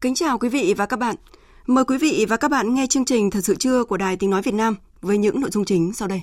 [0.00, 1.16] Kính chào quý vị và các bạn.
[1.66, 4.30] Mời quý vị và các bạn nghe chương trình Thật sự trưa của Đài Tiếng
[4.30, 6.22] Nói Việt Nam với những nội dung chính sau đây.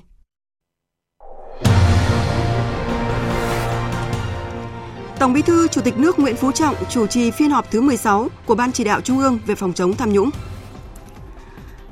[5.20, 8.28] Tổng Bí thư Chủ tịch nước Nguyễn Phú Trọng chủ trì phiên họp thứ 16
[8.46, 10.30] của Ban chỉ đạo Trung ương về phòng chống tham nhũng.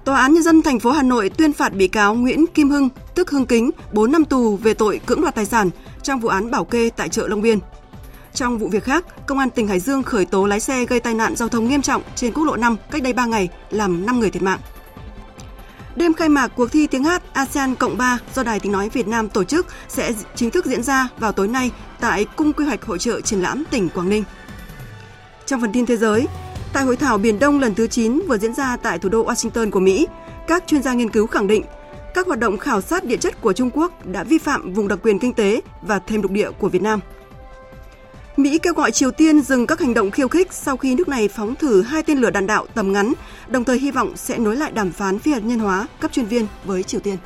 [0.05, 2.89] Tòa án Nhân dân thành phố Hà Nội tuyên phạt bị cáo Nguyễn Kim Hưng,
[3.15, 5.69] tức Hưng Kính, 4 năm tù về tội cưỡng đoạt tài sản
[6.03, 7.59] trong vụ án bảo kê tại chợ Long Biên.
[8.35, 11.13] Trong vụ việc khác, Công an tỉnh Hải Dương khởi tố lái xe gây tai
[11.13, 14.19] nạn giao thông nghiêm trọng trên quốc lộ 5 cách đây 3 ngày, làm 5
[14.19, 14.59] người thiệt mạng.
[15.95, 19.07] Đêm khai mạc cuộc thi tiếng hát ASEAN Cộng 3 do Đài Tiếng Nói Việt
[19.07, 22.85] Nam tổ chức sẽ chính thức diễn ra vào tối nay tại Cung Quy hoạch
[22.85, 24.23] Hội trợ Triển lãm tỉnh Quảng Ninh.
[25.45, 26.27] Trong phần tin thế giới,
[26.73, 29.71] tại hội thảo Biển Đông lần thứ 9 vừa diễn ra tại thủ đô Washington
[29.71, 30.07] của Mỹ,
[30.47, 31.63] các chuyên gia nghiên cứu khẳng định
[32.13, 34.99] các hoạt động khảo sát địa chất của Trung Quốc đã vi phạm vùng đặc
[35.03, 36.99] quyền kinh tế và thêm lục địa của Việt Nam–
[38.37, 41.27] Mỹ kêu gọi Triều Tiên dừng các hành động khiêu khích sau khi nước này
[41.27, 43.13] phóng thử hai tên lửa đạn đạo tầm ngắn,
[43.47, 46.25] đồng thời hy vọng sẽ nối lại đàm phán phi hạt nhân hóa cấp chuyên
[46.25, 47.17] viên với Triều Tiên.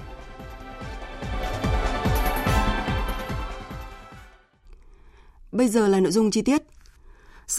[5.52, 6.62] Bây giờ là nội dung chi tiết.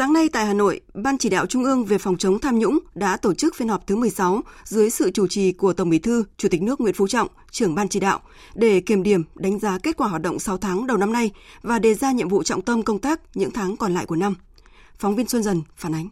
[0.00, 2.78] Sáng nay tại Hà Nội, Ban chỉ đạo Trung ương về phòng chống tham nhũng
[2.94, 6.24] đã tổ chức phiên họp thứ 16 dưới sự chủ trì của Tổng Bí thư,
[6.36, 8.20] Chủ tịch nước Nguyễn Phú Trọng, trưởng Ban chỉ đạo
[8.54, 11.30] để kiểm điểm, đánh giá kết quả hoạt động 6 tháng đầu năm nay
[11.62, 14.34] và đề ra nhiệm vụ trọng tâm công tác những tháng còn lại của năm.
[14.98, 16.08] Phóng viên Xuân Dần phản ánh.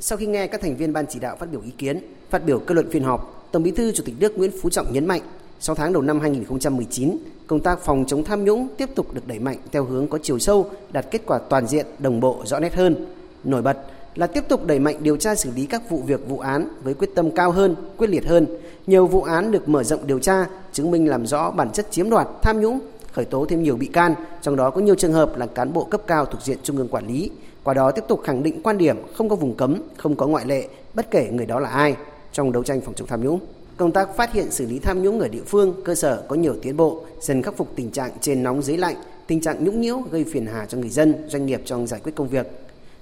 [0.00, 2.00] Sau khi nghe các thành viên ban chỉ đạo phát biểu ý kiến,
[2.30, 4.92] phát biểu kết luận phiên họp, Tổng Bí thư Chủ tịch nước Nguyễn Phú Trọng
[4.92, 5.22] nhấn mạnh,
[5.64, 7.16] 6 tháng đầu năm 2019,
[7.46, 10.38] công tác phòng chống tham nhũng tiếp tục được đẩy mạnh theo hướng có chiều
[10.38, 13.06] sâu, đạt kết quả toàn diện, đồng bộ, rõ nét hơn.
[13.44, 13.78] Nổi bật
[14.14, 16.94] là tiếp tục đẩy mạnh điều tra xử lý các vụ việc vụ án với
[16.94, 18.46] quyết tâm cao hơn, quyết liệt hơn.
[18.86, 22.10] Nhiều vụ án được mở rộng điều tra, chứng minh làm rõ bản chất chiếm
[22.10, 22.80] đoạt, tham nhũng,
[23.12, 25.84] khởi tố thêm nhiều bị can, trong đó có nhiều trường hợp là cán bộ
[25.84, 27.30] cấp cao thuộc diện trung ương quản lý.
[27.62, 30.46] Qua đó tiếp tục khẳng định quan điểm không có vùng cấm, không có ngoại
[30.46, 31.96] lệ, bất kể người đó là ai
[32.32, 33.40] trong đấu tranh phòng chống tham nhũng.
[33.76, 36.56] Công tác phát hiện xử lý tham nhũng ở địa phương, cơ sở có nhiều
[36.62, 38.96] tiến bộ, dần khắc phục tình trạng trên nóng dưới lạnh,
[39.26, 42.12] tình trạng nhũng nhiễu gây phiền hà cho người dân, doanh nghiệp trong giải quyết
[42.14, 42.46] công việc.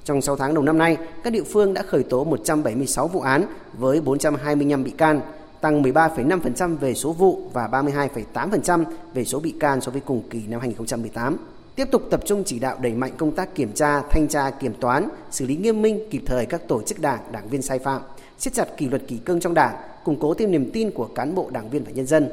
[0.05, 3.45] Trong 6 tháng đầu năm nay, các địa phương đã khởi tố 176 vụ án
[3.79, 5.21] với 425 bị can,
[5.61, 8.85] tăng 13,5% về số vụ và 32,8%
[9.15, 11.37] về số bị can so với cùng kỳ năm 2018.
[11.77, 14.75] Tiếp tục tập trung chỉ đạo đẩy mạnh công tác kiểm tra, thanh tra, kiểm
[14.75, 18.03] toán, xử lý nghiêm minh kịp thời các tổ chức đảng, đảng viên sai phạm,
[18.39, 19.75] siết chặt kỷ luật kỷ cương trong đảng,
[20.05, 22.29] củng cố thêm niềm tin của cán bộ đảng viên và nhân dân.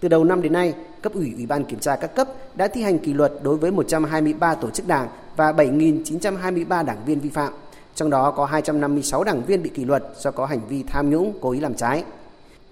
[0.00, 2.82] Từ đầu năm đến nay, cấp ủy Ủy ban kiểm tra các cấp đã thi
[2.82, 7.52] hành kỷ luật đối với 123 tổ chức đảng và 7.923 đảng viên vi phạm.
[7.94, 11.32] Trong đó có 256 đảng viên bị kỷ luật do có hành vi tham nhũng,
[11.40, 12.04] cố ý làm trái.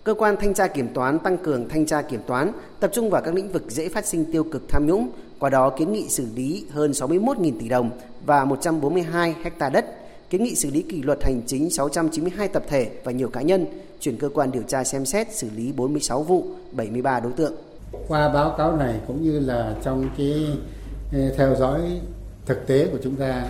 [0.04, 3.22] Cơ quan thanh tra kiểm toán tăng cường thanh tra kiểm toán, tập trung vào
[3.22, 6.26] các lĩnh vực dễ phát sinh tiêu cực tham nhũng, qua đó kiến nghị xử
[6.34, 7.90] lý hơn 61.000 tỷ đồng
[8.26, 10.01] và 142 hecta đất,
[10.32, 13.66] kiến nghị xử lý kỷ luật hành chính 692 tập thể và nhiều cá nhân,
[14.00, 17.52] chuyển cơ quan điều tra xem xét xử lý 46 vụ, 73 đối tượng.
[18.08, 20.46] Qua báo cáo này cũng như là trong cái
[21.12, 21.80] ờ, theo dõi
[22.46, 23.46] thực tế của chúng ta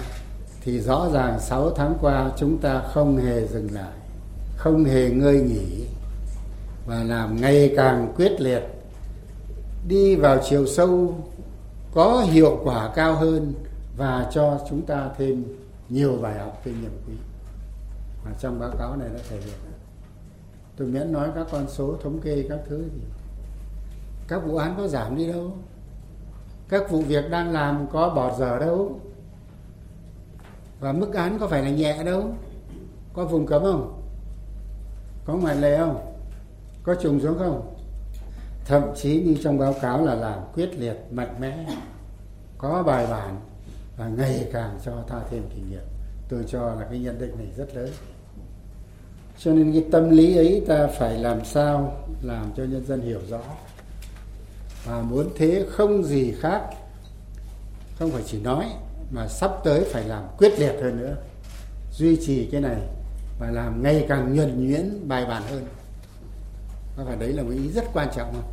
[0.65, 3.93] thì rõ ràng 6 tháng qua chúng ta không hề dừng lại,
[4.57, 5.85] không hề ngơi nghỉ
[6.87, 8.63] và làm ngày càng quyết liệt
[9.89, 11.15] đi vào chiều sâu
[11.95, 13.55] có hiệu quả cao hơn
[13.97, 15.45] và cho chúng ta thêm
[15.93, 17.15] nhiều bài học kinh nghiệm quý.
[18.25, 19.55] Mà trong báo cáo này đã thể hiện
[20.77, 23.01] tôi miễn nói các con số, thống kê các thứ thì
[24.29, 25.53] các vụ án có giảm đi đâu.
[26.69, 29.01] Các vụ việc đang làm có bỏ dở đâu.
[30.81, 32.35] Và mức án có phải là nhẹ đâu.
[33.13, 34.03] Có vùng cấm không?
[35.25, 36.15] Có ngoại lệ không?
[36.83, 37.75] Có trùng xuống không?
[38.65, 41.77] Thậm chí như trong báo cáo là làm quyết liệt, mạnh mẽ.
[42.59, 43.41] Có bài bản
[43.97, 45.85] và ngày càng cho ta thêm kinh nghiệm
[46.29, 47.91] tôi cho là cái nhận định này rất lớn.
[49.39, 53.21] Cho nên cái tâm lý ấy ta phải làm sao làm cho nhân dân hiểu
[53.29, 53.41] rõ.
[54.85, 56.63] Và muốn thế không gì khác,
[57.99, 58.67] không phải chỉ nói,
[59.11, 61.17] mà sắp tới phải làm quyết liệt hơn nữa.
[61.93, 62.81] Duy trì cái này
[63.41, 65.67] và làm ngày càng nhuần nhuyễn, bài bản hơn.
[66.97, 68.52] Và phải đấy là một ý rất quan trọng không?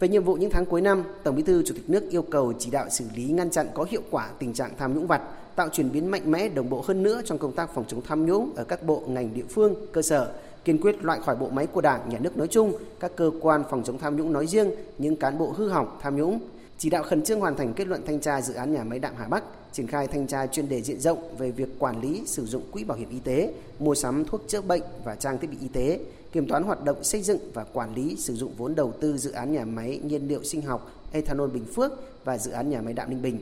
[0.00, 2.52] Về nhiệm vụ những tháng cuối năm, Tổng Bí thư Chủ tịch nước yêu cầu
[2.58, 5.22] chỉ đạo xử lý ngăn chặn có hiệu quả tình trạng tham nhũng vặt,
[5.56, 8.26] tạo chuyển biến mạnh mẽ đồng bộ hơn nữa trong công tác phòng chống tham
[8.26, 10.32] nhũng ở các bộ ngành địa phương, cơ sở,
[10.64, 13.62] kiên quyết loại khỏi bộ máy của Đảng, Nhà nước nói chung, các cơ quan
[13.70, 16.38] phòng chống tham nhũng nói riêng, những cán bộ hư hỏng tham nhũng,
[16.78, 19.14] chỉ đạo khẩn trương hoàn thành kết luận thanh tra dự án nhà máy đạm
[19.18, 22.46] Hà Bắc, triển khai thanh tra chuyên đề diện rộng về việc quản lý sử
[22.46, 25.56] dụng quỹ bảo hiểm y tế, mua sắm thuốc chữa bệnh và trang thiết bị
[25.60, 26.00] y tế,
[26.32, 29.30] kiểm toán hoạt động xây dựng và quản lý sử dụng vốn đầu tư dự
[29.30, 31.92] án nhà máy nhiên liệu sinh học ethanol Bình Phước
[32.24, 33.38] và dự án nhà máy đạm Ninh Bình.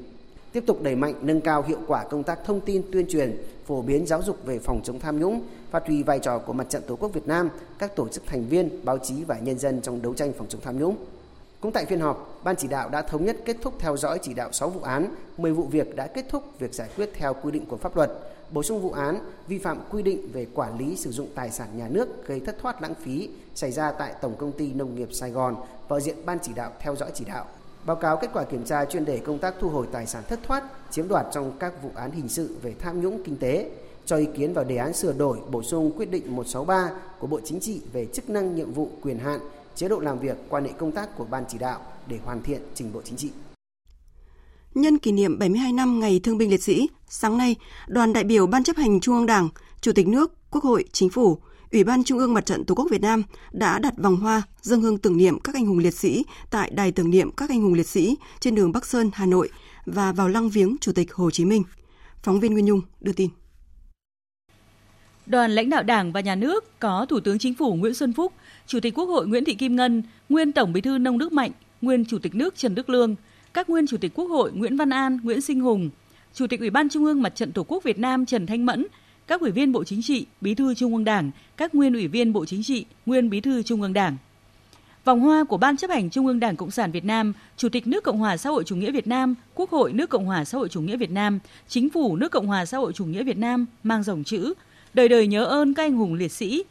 [0.52, 3.82] Tiếp tục đẩy mạnh nâng cao hiệu quả công tác thông tin tuyên truyền, phổ
[3.82, 6.82] biến giáo dục về phòng chống tham nhũng, phát huy vai trò của Mặt trận
[6.87, 10.02] Tổ quốc Việt Nam, các tổ chức thành viên, báo chí và nhân dân trong
[10.02, 10.96] đấu tranh phòng chống tham nhũng.
[11.66, 14.34] Cũng tại phiên họp, Ban chỉ đạo đã thống nhất kết thúc theo dõi chỉ
[14.34, 17.50] đạo 6 vụ án, 10 vụ việc đã kết thúc việc giải quyết theo quy
[17.50, 18.12] định của pháp luật,
[18.50, 19.18] bổ sung vụ án
[19.48, 22.58] vi phạm quy định về quản lý sử dụng tài sản nhà nước gây thất
[22.58, 25.56] thoát lãng phí xảy ra tại Tổng công ty Nông nghiệp Sài Gòn
[25.88, 27.44] vào diện Ban chỉ đạo theo dõi chỉ đạo.
[27.86, 30.38] Báo cáo kết quả kiểm tra chuyên đề công tác thu hồi tài sản thất
[30.42, 33.70] thoát, chiếm đoạt trong các vụ án hình sự về tham nhũng kinh tế,
[34.04, 37.40] cho ý kiến vào đề án sửa đổi bổ sung quyết định 163 của Bộ
[37.44, 39.40] Chính trị về chức năng nhiệm vụ quyền hạn
[39.76, 42.61] chế độ làm việc, quan hệ công tác của Ban chỉ đạo để hoàn thiện
[42.75, 43.31] trình Bộ Chính trị.
[44.75, 47.56] Nhân kỷ niệm 72 năm Ngày Thương binh Liệt sĩ, sáng nay,
[47.87, 49.49] đoàn đại biểu Ban chấp hành Trung ương Đảng,
[49.81, 51.38] Chủ tịch nước, Quốc hội, Chính phủ,
[51.73, 54.81] Ủy ban Trung ương Mặt trận Tổ quốc Việt Nam đã đặt vòng hoa dâng
[54.81, 57.75] hương tưởng niệm các anh hùng liệt sĩ tại đài tưởng niệm các anh hùng
[57.75, 59.49] liệt sĩ trên đường Bắc Sơn, Hà Nội
[59.87, 61.62] và vào lăng viếng Chủ tịch Hồ Chí Minh.
[62.23, 63.28] Phóng viên Nguyên Nhung đưa tin.
[65.26, 68.32] Đoàn lãnh đạo Đảng và Nhà nước có Thủ tướng Chính phủ Nguyễn Xuân Phúc,
[68.66, 71.50] Chủ tịch Quốc hội Nguyễn Thị Kim Ngân, nguyên Tổng Bí thư Nông Đức Mạnh,
[71.82, 73.14] nguyên Chủ tịch nước Trần Đức Lương,
[73.54, 75.90] các nguyên Chủ tịch Quốc hội Nguyễn Văn An, Nguyễn Sinh Hùng,
[76.34, 78.86] Chủ tịch Ủy ban Trung ương Mặt trận Tổ quốc Việt Nam Trần Thanh Mẫn,
[79.26, 82.32] các ủy viên Bộ Chính trị, Bí thư Trung ương Đảng, các nguyên ủy viên
[82.32, 84.16] Bộ Chính trị, nguyên Bí thư Trung ương Đảng.
[85.04, 87.86] Vòng hoa của Ban chấp hành Trung ương Đảng Cộng sản Việt Nam, Chủ tịch
[87.86, 90.58] nước Cộng hòa xã hội chủ nghĩa Việt Nam, Quốc hội nước Cộng hòa xã
[90.58, 93.38] hội chủ nghĩa Việt Nam, Chính phủ nước Cộng hòa xã hội chủ nghĩa Việt
[93.38, 94.54] Nam mang dòng chữ
[94.94, 96.62] đời đời nhớ ơn các anh hùng liệt sĩ.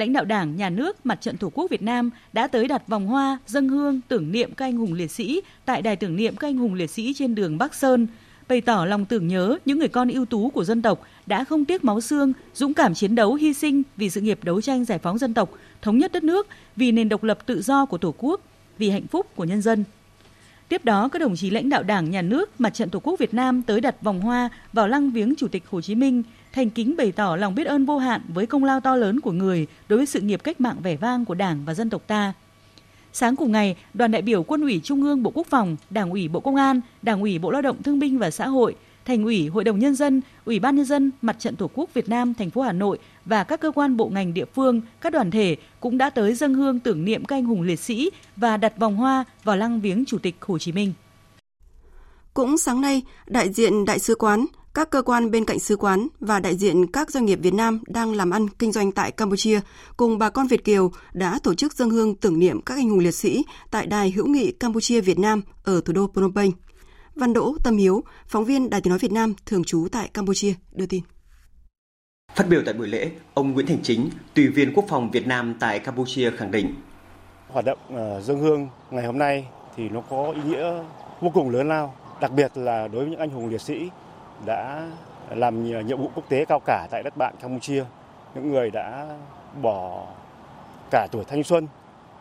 [0.00, 3.06] Lãnh đạo Đảng, Nhà nước, Mặt trận Tổ quốc Việt Nam đã tới đặt vòng
[3.06, 6.48] hoa, dâng hương tưởng niệm các anh hùng liệt sĩ tại đài tưởng niệm các
[6.48, 8.06] anh hùng liệt sĩ trên đường Bắc Sơn,
[8.48, 11.64] bày tỏ lòng tưởng nhớ những người con ưu tú của dân tộc đã không
[11.64, 14.98] tiếc máu xương, dũng cảm chiến đấu hy sinh vì sự nghiệp đấu tranh giải
[14.98, 15.50] phóng dân tộc,
[15.82, 18.40] thống nhất đất nước, vì nền độc lập tự do của Tổ quốc,
[18.78, 19.84] vì hạnh phúc của nhân dân.
[20.68, 23.34] Tiếp đó, các đồng chí lãnh đạo Đảng, Nhà nước, Mặt trận Tổ quốc Việt
[23.34, 26.96] Nam tới đặt vòng hoa vào lăng viếng Chủ tịch Hồ Chí Minh, thành kính
[26.96, 29.96] bày tỏ lòng biết ơn vô hạn với công lao to lớn của người đối
[29.96, 32.32] với sự nghiệp cách mạng vẻ vang của Đảng và dân tộc ta.
[33.12, 36.28] Sáng cùng ngày, đoàn đại biểu Quân ủy Trung ương Bộ Quốc phòng, Đảng ủy
[36.28, 39.48] Bộ Công an, Đảng ủy Bộ Lao động Thương binh và Xã hội, Thành ủy,
[39.48, 42.50] Hội đồng nhân dân, Ủy ban nhân dân, Mặt trận Tổ quốc Việt Nam thành
[42.50, 45.98] phố Hà Nội và các cơ quan bộ ngành địa phương, các đoàn thể cũng
[45.98, 49.24] đã tới dâng hương tưởng niệm các anh hùng liệt sĩ và đặt vòng hoa
[49.44, 50.92] vào lăng viếng Chủ tịch Hồ Chí Minh.
[52.34, 56.08] Cũng sáng nay, đại diện đại sứ quán, các cơ quan bên cạnh sứ quán
[56.20, 59.60] và đại diện các doanh nghiệp Việt Nam đang làm ăn kinh doanh tại Campuchia
[59.96, 62.98] cùng bà con Việt Kiều đã tổ chức dân hương tưởng niệm các anh hùng
[62.98, 66.50] liệt sĩ tại Đài hữu nghị Campuchia Việt Nam ở thủ đô Phnom Penh.
[67.14, 70.54] Văn Đỗ Tâm Hiếu, phóng viên Đài Tiếng nói Việt Nam thường trú tại Campuchia
[70.72, 71.02] đưa tin.
[72.34, 75.54] Phát biểu tại buổi lễ, ông Nguyễn Thành Chính, tùy viên quốc phòng Việt Nam
[75.60, 76.74] tại Campuchia khẳng định
[77.48, 80.82] hoạt động uh, dân hương ngày hôm nay thì nó có ý nghĩa
[81.20, 83.90] vô cùng lớn lao, đặc biệt là đối với những anh hùng liệt sĩ
[84.44, 84.88] đã
[85.30, 87.84] làm nhiệm vụ quốc tế cao cả tại đất bạn Campuchia,
[88.34, 89.06] những người đã
[89.62, 90.06] bỏ
[90.90, 91.66] cả tuổi thanh xuân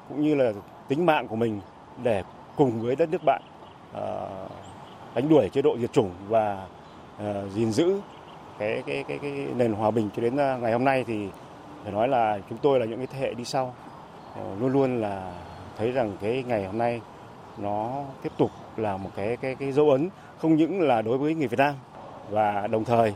[0.09, 0.51] cũng như là
[0.87, 1.61] tính mạng của mình
[2.03, 2.23] để
[2.55, 3.41] cùng với đất nước bạn
[3.93, 4.29] ờ,
[5.15, 6.67] đánh đuổi chế độ diệt chủng và
[7.17, 8.01] ờ, gìn giữ
[8.59, 11.29] cái, cái cái cái nền hòa bình cho đến ờ, ngày hôm nay thì
[11.83, 13.73] phải nói là chúng tôi là những cái thế hệ đi sau.
[14.59, 15.31] Luôn luôn là
[15.77, 17.01] thấy rằng cái ngày hôm nay
[17.57, 21.35] nó tiếp tục là một cái cái cái dấu ấn không những là đối với
[21.35, 21.73] người Việt Nam
[22.29, 23.13] và đồng thời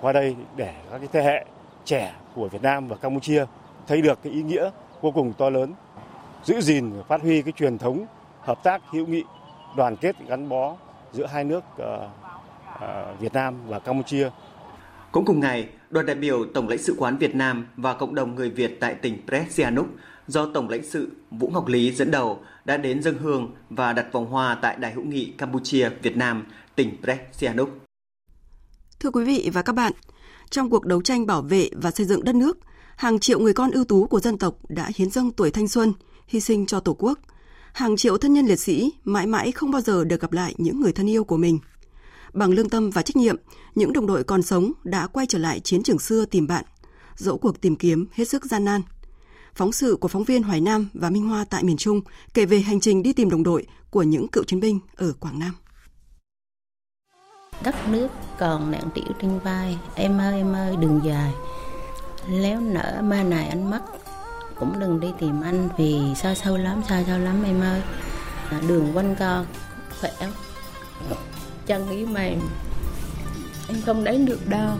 [0.00, 1.44] qua đây để các cái thế hệ
[1.84, 3.44] trẻ của Việt Nam và Campuchia
[3.86, 5.72] thấy được cái ý nghĩa vô cùng to lớn
[6.44, 8.06] giữ gìn và phát huy cái truyền thống
[8.40, 9.22] hợp tác hữu nghị
[9.76, 10.76] đoàn kết gắn bó
[11.12, 11.86] giữa hai nước uh,
[12.74, 14.30] uh, Việt Nam và Campuchia.
[15.12, 18.34] Cũng cùng ngày, đoàn đại biểu Tổng lãnh sự quán Việt Nam và cộng đồng
[18.34, 19.86] người Việt tại tỉnh Presianuk
[20.26, 24.06] do Tổng lãnh sự Vũ Ngọc Lý dẫn đầu đã đến dân hương và đặt
[24.12, 27.68] vòng hoa tại Đài hữu nghị Campuchia Việt Nam, tỉnh Presianuk.
[29.02, 29.92] Thưa quý vị và các bạn,
[30.50, 32.58] trong cuộc đấu tranh bảo vệ và xây dựng đất nước,
[32.96, 35.92] hàng triệu người con ưu tú của dân tộc đã hiến dâng tuổi thanh xuân,
[36.26, 37.18] hy sinh cho Tổ quốc.
[37.72, 40.80] hàng triệu thân nhân liệt sĩ mãi mãi không bao giờ được gặp lại những
[40.80, 41.58] người thân yêu của mình.
[42.32, 43.36] Bằng lương tâm và trách nhiệm,
[43.74, 46.64] những đồng đội còn sống đã quay trở lại chiến trường xưa tìm bạn,
[47.16, 48.82] dẫu cuộc tìm kiếm hết sức gian nan.
[49.54, 52.00] Phóng sự của phóng viên Hoài Nam và Minh Hoa tại miền Trung
[52.34, 55.38] kể về hành trình đi tìm đồng đội của những cựu chiến binh ở Quảng
[55.38, 55.52] Nam.
[57.64, 61.32] Đất nước còn nặng tiểu trên vai, em ơi em ơi đường dài.
[62.28, 63.80] Léo nở ba này anh mất,
[64.58, 67.82] cũng đừng đi tìm anh vì xa sâu lắm, xa sâu lắm em ơi.
[68.50, 69.44] À, đường quanh co,
[70.00, 70.12] khỏe,
[71.66, 72.40] chân yếu mềm,
[73.68, 74.70] em không đánh được đâu.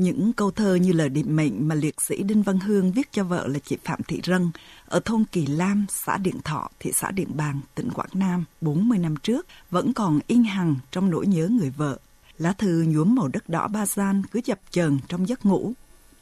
[0.00, 3.24] Những câu thơ như lời định mệnh mà liệt sĩ Đinh Văn Hương viết cho
[3.24, 4.50] vợ là chị Phạm Thị Rân
[4.86, 8.98] ở thôn Kỳ Lam, xã Điện Thọ, thị xã Điện Bàn, tỉnh Quảng Nam 40
[8.98, 11.98] năm trước vẫn còn in hằng trong nỗi nhớ người vợ.
[12.38, 15.72] Lá thư nhuốm màu đất đỏ ba gian cứ dập chờn trong giấc ngủ,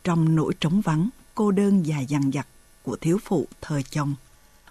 [0.04, 2.47] trong nỗi trống vắng, cô đơn dài dằng dặc
[2.82, 4.14] của thiếu phụ thời chồng.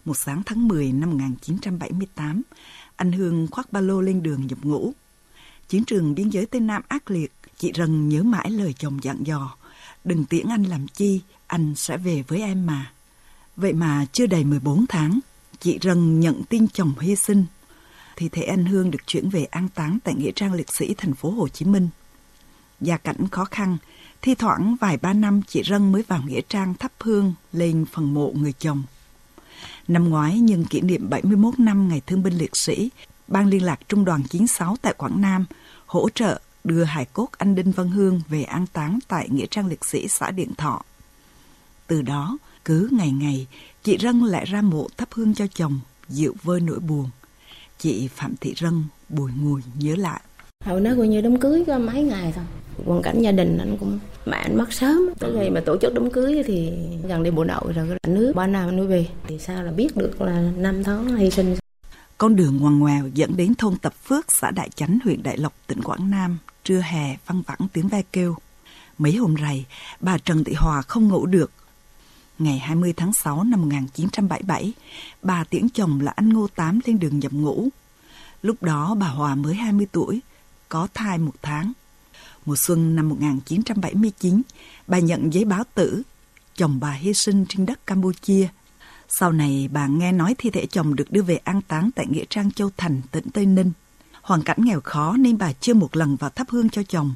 [0.06, 2.42] Một sáng tháng 10 năm 1978,
[2.96, 4.94] anh Hương khoác ba lô lên đường nhập ngũ.
[5.70, 9.24] Chiến trường biên giới Tây Nam ác liệt, chị Rần nhớ mãi lời chồng dặn
[9.24, 9.56] dò.
[10.04, 12.92] Đừng tiễn anh làm chi, anh sẽ về với em mà.
[13.56, 15.20] Vậy mà chưa đầy 14 tháng,
[15.60, 17.46] chị Rần nhận tin chồng hy sinh.
[18.16, 21.14] Thì thể anh Hương được chuyển về an táng tại Nghĩa trang liệt sĩ thành
[21.14, 21.90] phố Hồ Chí Minh.
[22.82, 23.78] Gia cảnh khó khăn,
[24.22, 28.14] thi thoảng vài ba năm chị Rân mới vào Nghĩa trang thắp hương lên phần
[28.14, 28.84] mộ người chồng.
[29.88, 32.90] Năm ngoái nhân kỷ niệm 71 năm ngày thương binh liệt sĩ,
[33.28, 35.46] Ban liên lạc Trung đoàn 96 tại Quảng Nam
[35.86, 39.68] hỗ trợ đưa hài cốt anh Đinh Văn Hương về an táng tại Nghĩa trang
[39.68, 40.82] liệt sĩ xã Điện Thọ.
[41.88, 43.48] Từ đó, cứ ngày ngày,
[43.84, 47.10] chị Rân lại ra mộ thắp hương cho chồng, dịu vơi nỗi buồn.
[47.78, 50.22] Chị Phạm Thị Rân bùi ngùi nhớ lại.
[50.66, 52.46] Hồi nó coi như đám cưới có mấy ngày thôi.
[52.86, 55.02] Hoàn cảnh gia đình anh cũng mẹ anh mất sớm.
[55.20, 56.72] Tới ngày mà tổ chức đám cưới thì
[57.08, 59.08] gần đi bộ đội rồi cái nước ba năm nuôi về.
[59.28, 61.56] Thì sao là biết được là năm tháng hy sinh.
[62.18, 65.54] Con đường ngoằn ngoèo dẫn đến thôn Tập Phước, xã Đại Chánh, huyện Đại Lộc,
[65.68, 66.38] tỉnh Quảng Nam.
[66.68, 68.36] Trưa hè văng vẳng tiếng ve kêu.
[68.98, 69.66] Mấy hôm rày,
[70.00, 71.52] bà Trần Thị Hòa không ngủ được.
[72.40, 74.74] Ngày 20 tháng 6 năm 1977,
[75.22, 77.70] bà tiễn chồng là anh Ngô Tám lên đường nhập ngũ.
[78.42, 80.22] Lúc đó bà Hòa mới 20 tuổi,
[80.70, 81.74] có thai một tháng.
[82.46, 84.42] Mùa xuân năm 1979,
[84.88, 86.02] bà nhận giấy báo tử,
[86.56, 88.48] chồng bà hy sinh trên đất Campuchia.
[89.10, 92.26] Sau này bà nghe nói thi thể chồng được đưa về an táng tại Nghĩa
[92.30, 93.72] Trang Châu Thành, tỉnh Tây Ninh.
[94.28, 97.14] Hoàn cảnh nghèo khó nên bà chưa một lần vào thắp hương cho chồng.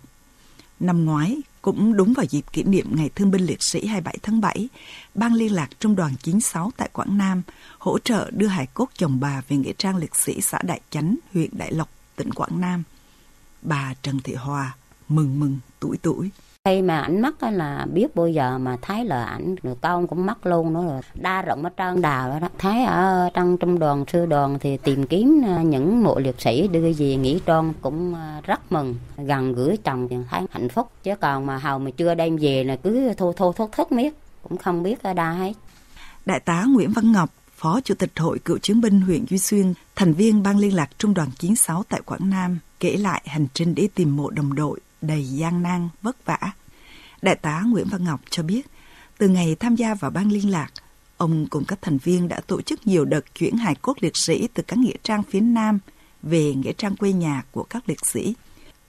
[0.80, 4.42] Năm ngoái, cũng đúng vào dịp kỷ niệm Ngày Thương binh Liệt sĩ 27 tháng
[4.42, 4.68] 7,
[5.16, 7.42] Ban liên lạc Trung đoàn 96 tại Quảng Nam
[7.78, 11.16] hỗ trợ đưa hải cốt chồng bà về Nghĩa trang Liệt sĩ xã Đại Chánh,
[11.34, 12.84] huyện Đại Lộc, tỉnh Quảng Nam.
[13.62, 14.76] Bà Trần Thị Hòa
[15.10, 16.30] mừng mừng tuổi tuổi.
[16.66, 20.26] Khi mà ảnh mất là biết bao giờ mà thấy là ảnh được con cũng
[20.26, 21.02] mất luôn nữa rồi.
[21.14, 22.48] Đa rộng ở trơn đào đó, đó.
[22.58, 26.68] Thấy ở trong trung đoàn sư đoàn thì tìm kiếm à, những mộ liệt sĩ
[26.68, 28.96] đưa về nghỉ tròn cũng à, rất mừng.
[29.18, 30.92] Gần gửi chồng thì thấy hạnh phúc.
[31.04, 34.14] Chứ còn mà hầu mà chưa đem về là cứ thô thô thốt thốt miết.
[34.44, 35.54] Cũng không biết ở đa hết.
[36.26, 39.74] Đại tá Nguyễn Văn Ngọc, Phó Chủ tịch Hội Cựu chiến binh huyện Duy Xuyên,
[39.96, 43.76] thành viên ban liên lạc Trung đoàn 96 tại Quảng Nam, kể lại hành trình
[43.76, 46.52] đi tìm mộ đồng đội đầy gian nan, vất vả.
[47.22, 48.68] Đại tá Nguyễn Văn Ngọc cho biết,
[49.18, 50.70] từ ngày tham gia vào ban liên lạc,
[51.18, 54.48] ông cùng các thành viên đã tổ chức nhiều đợt chuyển hài cốt liệt sĩ
[54.54, 55.80] từ các nghĩa trang phía Nam
[56.24, 58.34] về nghĩa trang quê nhà của các liệt sĩ.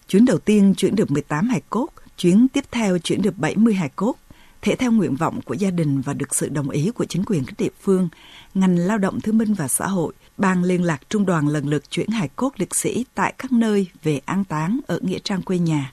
[0.09, 3.89] Chuyến đầu tiên chuyển được 18 hài cốt, chuyến tiếp theo chuyển được 70 hài
[3.89, 4.15] cốt.
[4.63, 7.45] Thể theo nguyện vọng của gia đình và được sự đồng ý của chính quyền
[7.45, 8.09] các địa phương,
[8.55, 11.91] ngành lao động thương binh và xã hội, ban liên lạc trung đoàn lần lượt
[11.91, 15.59] chuyển hài cốt liệt sĩ tại các nơi về an táng ở nghĩa trang quê
[15.59, 15.93] nhà.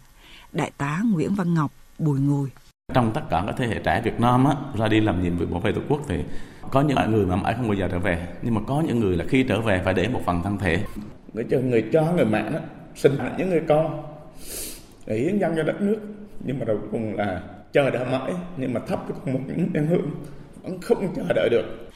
[0.53, 2.49] Đại tá Nguyễn Văn Ngọc, Bùi Ngùi.
[2.93, 5.45] Trong tất cả các thế hệ trẻ Việt Nam á, ra đi làm nhiệm vụ
[5.45, 6.23] bảo vệ Tổ quốc thì
[6.71, 8.27] có những người mà mãi không bao giờ trở về.
[8.41, 10.83] Nhưng mà có những người là khi trở về phải để một phần thân thể.
[11.33, 12.59] Người cho người cho người mẹ đó,
[12.95, 14.03] sinh hạnh những người con
[15.05, 15.99] để hiến dân cho đất nước.
[16.45, 17.41] Nhưng mà đầu cùng là
[17.73, 20.11] chờ đợi mãi nhưng mà thắp được một những đèn hương
[20.63, 21.89] vẫn không chờ đợi được.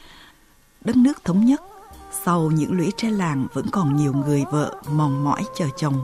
[0.84, 1.60] Đất nước thống nhất,
[2.24, 5.94] sau những lũy tre làng vẫn còn nhiều người vợ mòn mỏi chờ chồng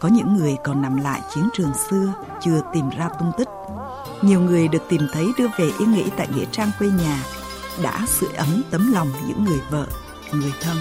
[0.00, 3.48] có những người còn nằm lại chiến trường xưa chưa tìm ra tung tích.
[4.22, 7.24] Nhiều người được tìm thấy đưa về yên nghỉ tại nghĩa trang quê nhà
[7.82, 9.86] đã sưởi ấm tấm lòng những người vợ,
[10.32, 10.76] người thân.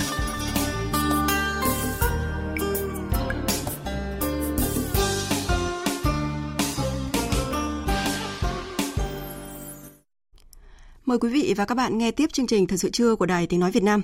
[11.06, 13.48] Mời quý vị và các bạn nghe tiếp chương trình Thời sự trưa của Đài
[13.48, 14.02] Tiếng Nói Việt Nam.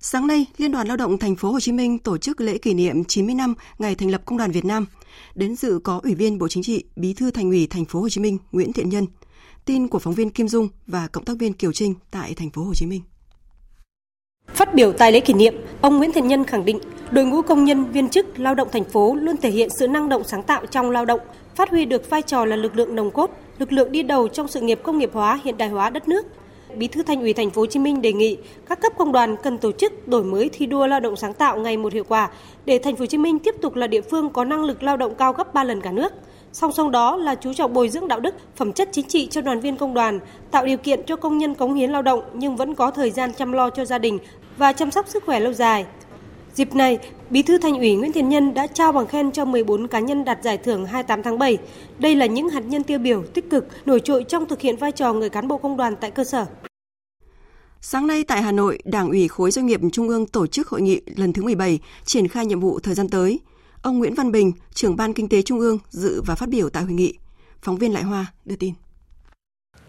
[0.00, 2.74] Sáng nay, Liên đoàn Lao động Thành phố Hồ Chí Minh tổ chức lễ kỷ
[2.74, 4.86] niệm 90 năm ngày thành lập Công đoàn Việt Nam.
[5.34, 8.08] Đến dự có Ủy viên Bộ Chính trị, Bí thư Thành ủy Thành phố Hồ
[8.08, 9.06] Chí Minh Nguyễn Thiện Nhân,
[9.64, 12.62] Tin của phóng viên Kim Dung và cộng tác viên Kiều Trinh tại thành phố
[12.62, 13.00] Hồ Chí Minh.
[14.54, 16.78] Phát biểu tại lễ kỷ niệm, ông Nguyễn Thiện Nhân khẳng định
[17.10, 20.08] đội ngũ công nhân viên chức lao động thành phố luôn thể hiện sự năng
[20.08, 21.20] động sáng tạo trong lao động,
[21.54, 24.48] phát huy được vai trò là lực lượng nồng cốt, lực lượng đi đầu trong
[24.48, 26.26] sự nghiệp công nghiệp hóa hiện đại hóa đất nước.
[26.76, 28.36] Bí thư Thành ủy Thành phố Hồ Chí Minh đề nghị
[28.68, 31.58] các cấp công đoàn cần tổ chức đổi mới thi đua lao động sáng tạo
[31.58, 32.30] ngày một hiệu quả
[32.64, 34.96] để Thành phố Hồ Chí Minh tiếp tục là địa phương có năng lực lao
[34.96, 36.12] động cao gấp 3 lần cả nước.
[36.52, 39.40] Song song đó là chú trọng bồi dưỡng đạo đức, phẩm chất chính trị cho
[39.40, 40.20] đoàn viên công đoàn,
[40.50, 43.32] tạo điều kiện cho công nhân cống hiến lao động nhưng vẫn có thời gian
[43.34, 44.18] chăm lo cho gia đình
[44.56, 45.86] và chăm sóc sức khỏe lâu dài.
[46.58, 46.98] Dịp này,
[47.30, 50.24] Bí thư Thành ủy Nguyễn Thiện Nhân đã trao bằng khen cho 14 cá nhân
[50.24, 51.58] đạt giải thưởng 28 tháng 7.
[51.98, 54.92] Đây là những hạt nhân tiêu biểu tích cực, nổi trội trong thực hiện vai
[54.92, 56.46] trò người cán bộ công đoàn tại cơ sở.
[57.80, 60.82] Sáng nay tại Hà Nội, Đảng ủy khối doanh nghiệp Trung ương tổ chức hội
[60.82, 63.40] nghị lần thứ 17 triển khai nhiệm vụ thời gian tới.
[63.82, 66.82] Ông Nguyễn Văn Bình, trưởng ban kinh tế Trung ương dự và phát biểu tại
[66.82, 67.14] hội nghị.
[67.62, 68.74] Phóng viên Lại Hoa đưa tin.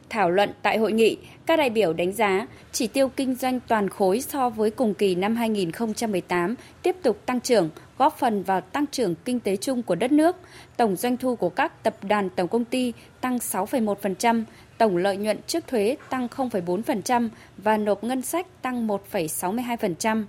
[0.09, 3.89] Thảo luận tại hội nghị, các đại biểu đánh giá chỉ tiêu kinh doanh toàn
[3.89, 8.85] khối so với cùng kỳ năm 2018 tiếp tục tăng trưởng, góp phần vào tăng
[8.87, 10.35] trưởng kinh tế chung của đất nước.
[10.77, 14.43] Tổng doanh thu của các tập đoàn tổng công ty tăng 6,1%,
[14.77, 20.23] tổng lợi nhuận trước thuế tăng 0,4% và nộp ngân sách tăng 1,62%.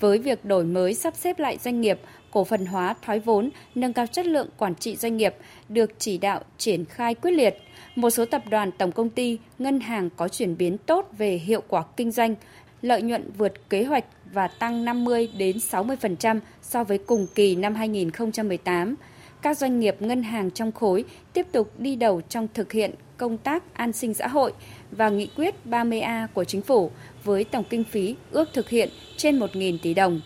[0.00, 2.00] Với việc đổi mới sắp xếp lại doanh nghiệp,
[2.30, 5.34] cổ phần hóa thoái vốn, nâng cao chất lượng quản trị doanh nghiệp
[5.68, 7.58] được chỉ đạo triển khai quyết liệt.
[7.96, 11.62] Một số tập đoàn tổng công ty, ngân hàng có chuyển biến tốt về hiệu
[11.68, 12.34] quả kinh doanh,
[12.82, 17.74] lợi nhuận vượt kế hoạch và tăng 50 đến 60% so với cùng kỳ năm
[17.74, 18.94] 2018.
[19.42, 23.38] Các doanh nghiệp ngân hàng trong khối tiếp tục đi đầu trong thực hiện công
[23.38, 24.52] tác an sinh xã hội
[24.90, 26.90] và nghị quyết 30A của chính phủ
[27.24, 30.20] với tổng kinh phí ước thực hiện trên 1.000 tỷ đồng.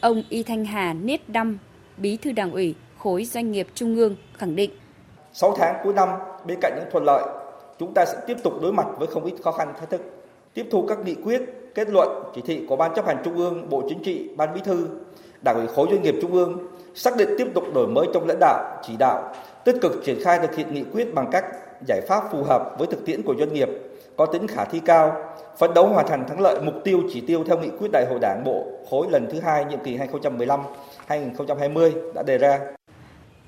[0.00, 1.58] Ông Y Thanh Hà Niết Đăm,
[1.96, 4.70] Bí thư Đảng ủy khối doanh nghiệp Trung ương khẳng định.
[5.32, 6.08] 6 tháng cuối năm,
[6.44, 7.24] bên cạnh những thuận lợi,
[7.78, 10.00] chúng ta sẽ tiếp tục đối mặt với không ít khó khăn thách thức.
[10.54, 11.42] Tiếp thu các nghị quyết,
[11.74, 14.60] kết luận, chỉ thị của Ban chấp hành Trung ương, Bộ Chính trị, Ban Bí
[14.64, 14.86] thư,
[15.42, 16.58] Đảng ủy khối doanh nghiệp Trung ương
[16.94, 19.32] xác định tiếp tục đổi mới trong lãnh đạo, chỉ đạo,
[19.64, 21.44] tích cực triển khai thực hiện nghị quyết bằng các
[21.88, 23.68] giải pháp phù hợp với thực tiễn của doanh nghiệp,
[24.16, 25.16] có tính khả thi cao,
[25.58, 28.18] phấn đấu hoàn thành thắng lợi mục tiêu chỉ tiêu theo nghị quyết đại hội
[28.22, 29.98] đảng bộ khối lần thứ hai nhiệm kỳ
[31.08, 32.58] 2015-2020 đã đề ra.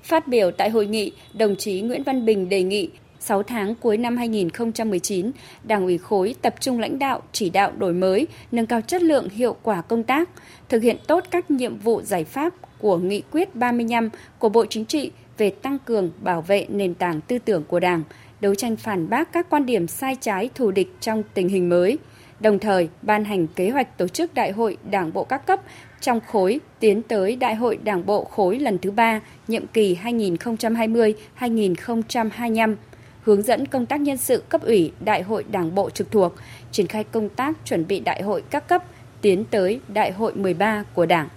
[0.03, 2.89] Phát biểu tại hội nghị, đồng chí Nguyễn Văn Bình đề nghị
[3.19, 5.31] 6 tháng cuối năm 2019,
[5.63, 9.29] Đảng ủy khối tập trung lãnh đạo, chỉ đạo đổi mới, nâng cao chất lượng
[9.29, 10.29] hiệu quả công tác,
[10.69, 14.85] thực hiện tốt các nhiệm vụ giải pháp của Nghị quyết 35 của Bộ Chính
[14.85, 18.03] trị về tăng cường bảo vệ nền tảng tư tưởng của Đảng,
[18.41, 21.97] đấu tranh phản bác các quan điểm sai trái thù địch trong tình hình mới,
[22.39, 25.59] đồng thời ban hành kế hoạch tổ chức Đại hội Đảng bộ các cấp
[26.03, 32.75] trong khối tiến tới Đại hội Đảng bộ khối lần thứ ba nhiệm kỳ 2020-2025,
[33.23, 36.33] hướng dẫn công tác nhân sự cấp ủy Đại hội Đảng bộ trực thuộc,
[36.71, 38.83] triển khai công tác chuẩn bị Đại hội các cấp
[39.21, 41.29] tiến tới Đại hội 13 của Đảng.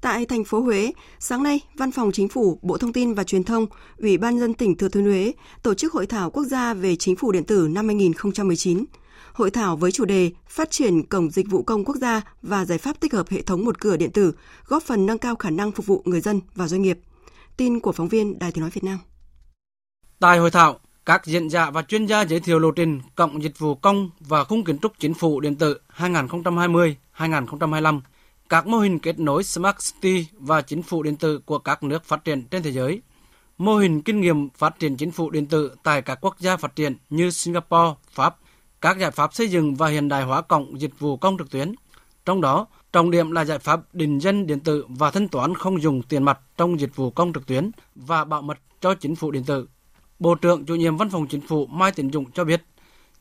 [0.00, 3.44] Tại thành phố Huế, sáng nay, Văn phòng Chính phủ, Bộ Thông tin và Truyền
[3.44, 3.66] thông,
[3.98, 7.16] Ủy ban dân tỉnh Thừa Thiên Huế tổ chức hội thảo quốc gia về chính
[7.16, 8.84] phủ điện tử năm 2019.
[9.36, 12.78] Hội thảo với chủ đề Phát triển cổng dịch vụ công quốc gia và giải
[12.78, 14.32] pháp tích hợp hệ thống một cửa điện tử,
[14.66, 16.98] góp phần nâng cao khả năng phục vụ người dân và doanh nghiệp.
[17.56, 18.98] Tin của phóng viên Đài Tiếng nói Việt Nam.
[20.20, 23.58] Tại hội thảo, các diễn giả và chuyên gia giới thiệu lộ trình cộng dịch
[23.58, 28.00] vụ công và khung kiến trúc chính phủ điện tử 2020-2025
[28.48, 32.04] các mô hình kết nối Smart City và chính phủ điện tử của các nước
[32.04, 33.02] phát triển trên thế giới,
[33.58, 36.76] mô hình kinh nghiệm phát triển chính phủ điện tử tại các quốc gia phát
[36.76, 38.36] triển như Singapore, Pháp,
[38.86, 41.74] các giải pháp xây dựng và hiện đại hóa cổng dịch vụ công trực tuyến.
[42.24, 45.82] Trong đó, trọng điểm là giải pháp định danh điện tử và thanh toán không
[45.82, 49.30] dùng tiền mặt trong dịch vụ công trực tuyến và bảo mật cho chính phủ
[49.30, 49.68] điện tử.
[50.18, 52.62] Bộ trưởng chủ nhiệm Văn phòng Chính phủ Mai Tiến Dũng cho biết,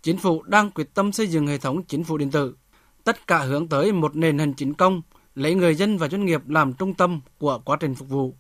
[0.01, 2.55] Chính phủ đang quyết tâm xây dựng hệ thống chính phủ điện tử,
[3.03, 5.01] tất cả hướng tới một nền hành chính công
[5.35, 8.35] lấy người dân và doanh nghiệp làm trung tâm của quá trình phục vụ.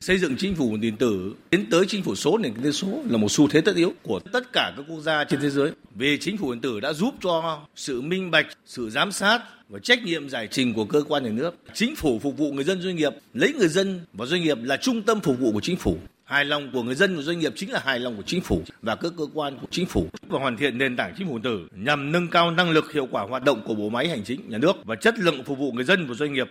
[0.00, 3.02] Xây dựng chính phủ điện tử tiến tới chính phủ số nền kinh tế số
[3.10, 5.72] là một xu thế tất yếu của tất cả các quốc gia trên thế giới.
[5.94, 9.78] Vì chính phủ điện tử đã giúp cho sự minh bạch, sự giám sát và
[9.78, 11.54] trách nhiệm giải trình của cơ quan nhà nước.
[11.74, 14.76] Chính phủ phục vụ người dân doanh nghiệp, lấy người dân và doanh nghiệp là
[14.76, 15.96] trung tâm phục vụ của chính phủ.
[16.24, 18.62] Hài lòng của người dân và doanh nghiệp chính là hài lòng của chính phủ
[18.82, 21.42] và các cơ quan của chính phủ và hoàn thiện nền tảng chính phủ điện
[21.42, 24.40] tử nhằm nâng cao năng lực hiệu quả hoạt động của bộ máy hành chính
[24.48, 26.50] nhà nước và chất lượng phục vụ người dân và doanh nghiệp.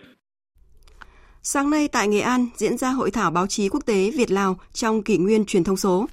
[1.50, 4.56] Sáng nay tại Nghệ An diễn ra hội thảo báo chí quốc tế Việt Lào
[4.72, 6.06] trong kỷ nguyên truyền thông số.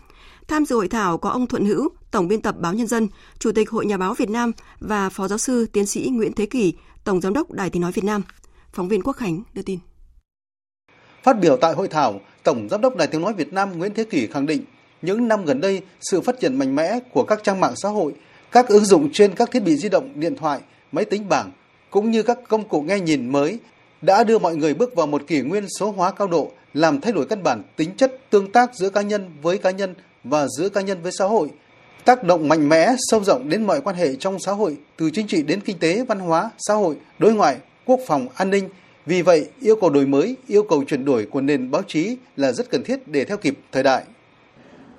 [0.48, 3.08] Tham dự hội thảo có ông Thuận Hữu, Tổng biên tập Báo Nhân dân,
[3.40, 6.46] Chủ tịch Hội Nhà báo Việt Nam và Phó giáo sư tiến sĩ Nguyễn Thế
[6.46, 8.22] Kỳ, Tổng giám đốc Đài Tiếng nói Việt Nam.
[8.74, 9.80] Phóng viên Quốc Khánh đưa tin.
[11.24, 14.04] Phát biểu tại hội thảo, Tổng Giám đốc Đài Tiếng Nói Việt Nam Nguyễn Thế
[14.04, 14.62] Kỳ khẳng định
[15.02, 18.14] những năm gần đây, sự phát triển mạnh mẽ của các trang mạng xã hội,
[18.52, 20.60] các ứng dụng trên các thiết bị di động, điện thoại,
[20.92, 21.52] máy tính bảng
[21.90, 23.60] cũng như các công cụ nghe nhìn mới
[24.06, 27.12] đã đưa mọi người bước vào một kỷ nguyên số hóa cao độ, làm thay
[27.14, 30.70] đổi căn bản tính chất tương tác giữa cá nhân với cá nhân và giữa
[30.70, 31.50] cá nhân với xã hội,
[32.06, 35.28] tác động mạnh mẽ sâu rộng đến mọi quan hệ trong xã hội, từ chính
[35.28, 38.70] trị đến kinh tế, văn hóa, xã hội, đối ngoại, quốc phòng, an ninh.
[39.06, 42.52] Vì vậy, yêu cầu đổi mới, yêu cầu chuyển đổi của nền báo chí là
[42.52, 44.04] rất cần thiết để theo kịp thời đại.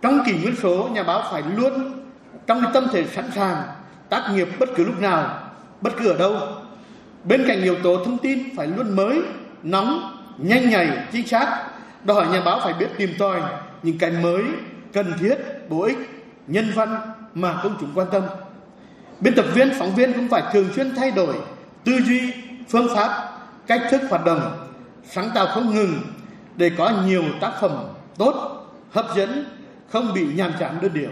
[0.03, 1.93] Trong kỷ nguyên số, nhà báo phải luôn
[2.47, 3.63] trong tâm thể sẵn sàng
[4.11, 6.37] tác nghiệp bất cứ lúc nào, bất cứ ở đâu.
[7.29, 9.21] Bên cạnh yếu tố thông tin phải luôn mới,
[9.63, 11.63] nóng, nhanh nhạy, chính xác.
[12.05, 13.41] Đòi hỏi nhà báo phải biết tìm tòi
[13.83, 14.43] những cái mới,
[14.93, 15.35] cần thiết,
[15.69, 15.99] bổ ích,
[16.47, 16.99] nhân văn
[17.35, 18.23] mà công chúng quan tâm.
[19.21, 21.35] Biên tập viên, phóng viên cũng phải thường xuyên thay đổi
[21.85, 22.33] tư duy,
[22.69, 24.69] phương pháp, cách thức hoạt động,
[25.11, 26.01] sáng tạo không ngừng
[26.57, 27.73] để có nhiều tác phẩm
[28.19, 29.45] tốt, hấp dẫn,
[29.91, 31.11] không bị nhàm chán đơn điệu.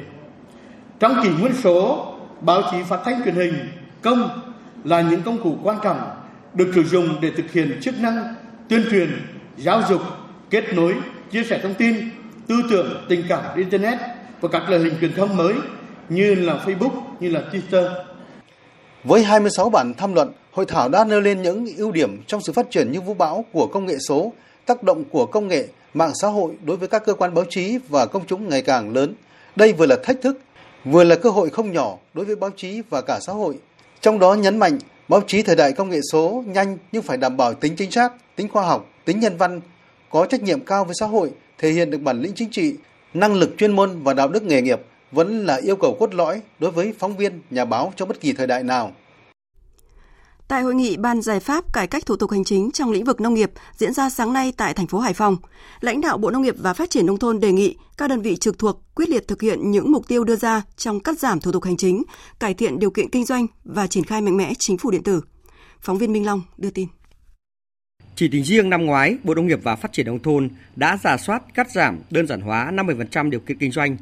[1.00, 2.06] Trong kỷ nguyên số,
[2.40, 3.68] báo chí phát thanh truyền hình
[4.02, 4.40] công
[4.84, 6.10] là những công cụ quan trọng
[6.54, 8.34] được sử dụng để thực hiện chức năng
[8.68, 9.10] tuyên truyền,
[9.56, 10.00] giáo dục,
[10.50, 10.94] kết nối,
[11.30, 12.10] chia sẻ thông tin,
[12.46, 13.98] tư tưởng, tình cảm internet
[14.40, 15.54] và các loại hình truyền thông mới
[16.08, 17.88] như là Facebook, như là Twitter.
[19.04, 22.52] Với 26 bản tham luận, hội thảo đã nêu lên những ưu điểm trong sự
[22.52, 24.32] phát triển như vũ bão của công nghệ số,
[24.66, 27.78] tác động của công nghệ, mạng xã hội đối với các cơ quan báo chí
[27.88, 29.14] và công chúng ngày càng lớn.
[29.56, 30.38] Đây vừa là thách thức,
[30.84, 33.58] vừa là cơ hội không nhỏ đối với báo chí và cả xã hội.
[34.04, 37.36] Trong đó nhấn mạnh báo chí thời đại công nghệ số nhanh nhưng phải đảm
[37.36, 39.60] bảo tính chính xác, tính khoa học, tính nhân văn,
[40.10, 42.74] có trách nhiệm cao với xã hội, thể hiện được bản lĩnh chính trị,
[43.14, 44.80] năng lực chuyên môn và đạo đức nghề nghiệp
[45.12, 48.32] vẫn là yêu cầu cốt lõi đối với phóng viên, nhà báo trong bất kỳ
[48.32, 48.92] thời đại nào.
[50.54, 53.20] Tại hội nghị ban giải pháp cải cách thủ tục hành chính trong lĩnh vực
[53.20, 55.36] nông nghiệp diễn ra sáng nay tại thành phố Hải Phòng,
[55.80, 58.36] lãnh đạo Bộ Nông nghiệp và Phát triển nông thôn đề nghị các đơn vị
[58.36, 61.52] trực thuộc quyết liệt thực hiện những mục tiêu đưa ra trong cắt giảm thủ
[61.52, 62.02] tục hành chính,
[62.38, 65.20] cải thiện điều kiện kinh doanh và triển khai mạnh mẽ chính phủ điện tử.
[65.80, 66.88] Phóng viên Minh Long đưa tin.
[68.16, 71.16] Chỉ tính riêng năm ngoái, Bộ Nông nghiệp và Phát triển nông thôn đã giả
[71.16, 73.96] soát cắt giảm đơn giản hóa 50% điều kiện kinh doanh,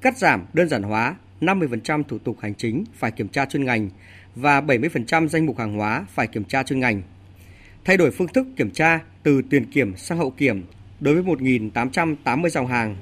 [0.00, 3.90] cắt giảm đơn giản hóa 50% thủ tục hành chính phải kiểm tra chuyên ngành
[4.34, 7.02] và 70% danh mục hàng hóa phải kiểm tra chuyên ngành.
[7.84, 10.64] Thay đổi phương thức kiểm tra từ tiền kiểm sang hậu kiểm
[11.00, 12.96] đối với 1.880 dòng hàng.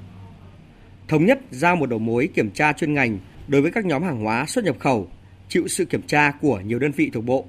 [1.07, 4.23] Thống nhất giao một đầu mối kiểm tra chuyên ngành đối với các nhóm hàng
[4.23, 5.07] hóa xuất nhập khẩu,
[5.49, 7.45] chịu sự kiểm tra của nhiều đơn vị thuộc bộ.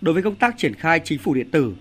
[0.00, 1.74] Đối với công tác triển khai chính phủ điện tử,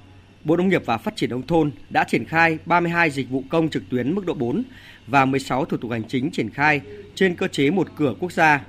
[0.44, 3.70] Bộ Nông nghiệp và Phát triển nông thôn đã triển khai 32 dịch vụ công
[3.70, 4.64] trực tuyến mức độ 4
[5.08, 6.82] và 16 thủ tục hành chính triển khai
[7.16, 8.66] trên cơ chế một cửa quốc gia.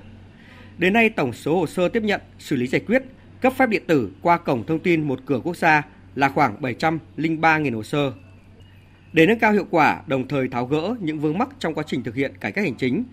[0.79, 3.03] Đến nay, tổng số hồ sơ tiếp nhận, xử lý giải quyết,
[3.41, 5.83] cấp phép điện tử qua cổng thông tin một cửa quốc gia
[6.15, 8.13] là khoảng 703.000 hồ sơ.
[9.13, 12.03] Để nâng cao hiệu quả, đồng thời tháo gỡ những vướng mắc trong quá trình
[12.03, 13.05] thực hiện cải cách hành chính,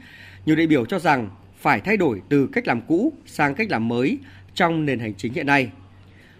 [0.45, 3.87] nhiều đại biểu cho rằng phải thay đổi từ cách làm cũ sang cách làm
[3.87, 4.17] mới
[4.53, 5.71] trong nền hành chính hiện nay.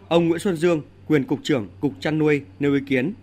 [0.07, 3.13] Ông Nguyễn Xuân Dương, quyền cục trưởng Cục chăn nuôi nêu ý kiến.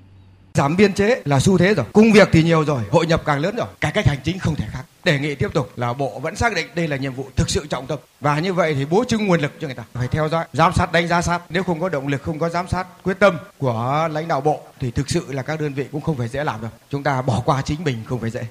[0.59, 3.41] Giảm biên chế là xu thế rồi, công việc thì nhiều rồi, hội nhập càng
[3.41, 4.83] lớn rồi, cải cách hành chính không thể khác.
[5.05, 7.67] Đề nghị tiếp tục là bộ vẫn xác định đây là nhiệm vụ thực sự
[7.67, 10.29] trọng tâm và như vậy thì bố trí nguồn lực cho người ta phải theo
[10.29, 11.43] dõi, giám sát, đánh giá sát.
[11.51, 14.61] Nếu không có động lực, không có giám sát, quyết tâm của lãnh đạo bộ
[14.81, 16.71] thì thực sự là các đơn vị cũng không phải dễ làm đâu.
[16.91, 18.47] Chúng ta bỏ qua chính mình không phải dễ.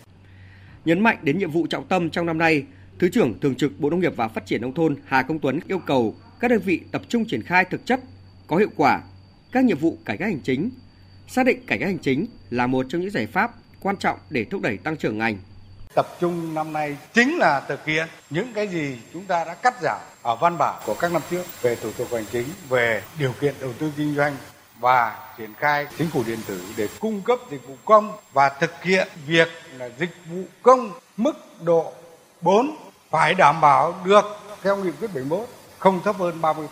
[0.86, 2.64] Nhấn mạnh đến nhiệm vụ trọng tâm trong năm nay,
[3.00, 5.60] Thứ trưởng Thường trực Bộ Nông nghiệp và Phát triển nông thôn Hà Công Tuấn
[5.68, 8.00] yêu cầu các đơn vị tập trung triển khai thực chất,
[8.48, 9.02] có hiệu quả
[9.52, 10.70] các nhiệm vụ cải cách hành chính,
[11.28, 14.46] xác định cải cách hành chính là một trong những giải pháp quan trọng để
[14.52, 15.38] thúc đẩy tăng trưởng ngành.
[15.96, 19.74] Tập trung năm nay chính là thực hiện những cái gì chúng ta đã cắt
[19.82, 23.34] giảm ở văn bản của các năm trước về thủ tục hành chính, về điều
[23.40, 24.36] kiện đầu tư kinh doanh
[24.80, 28.84] và triển khai chính phủ điện tử để cung cấp dịch vụ công và thực
[28.84, 31.94] hiện việc là dịch vụ công mức độ
[32.42, 32.76] 4
[33.10, 34.26] phải đảm bảo được
[34.64, 36.64] theo nghị quyết 71 không thấp hơn 30%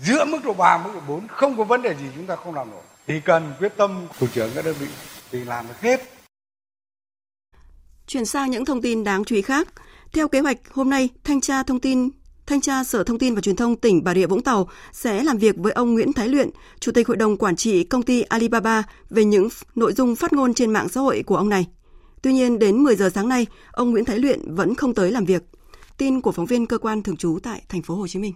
[0.00, 2.54] giữa mức độ 3 mức độ 4 không có vấn đề gì chúng ta không
[2.54, 4.86] làm nổi thì cần quyết tâm thủ trưởng các đơn vị
[5.30, 6.00] thì làm được hết
[8.06, 9.68] Chuyển sang những thông tin đáng chú ý khác.
[10.12, 12.10] Theo kế hoạch, hôm nay, Thanh tra Thông tin
[12.46, 15.38] Thanh tra Sở Thông tin và Truyền thông tỉnh Bà Rịa Vũng Tàu sẽ làm
[15.38, 18.82] việc với ông Nguyễn Thái Luyện, Chủ tịch Hội đồng Quản trị công ty Alibaba
[19.10, 21.66] về những nội dung phát ngôn trên mạng xã hội của ông này.
[22.22, 25.24] Tuy nhiên, đến 10 giờ sáng nay, ông Nguyễn Thái Luyện vẫn không tới làm
[25.24, 25.42] việc.
[25.96, 28.32] Tin của phóng viên cơ quan thường trú tại thành phố Hồ Chí Minh.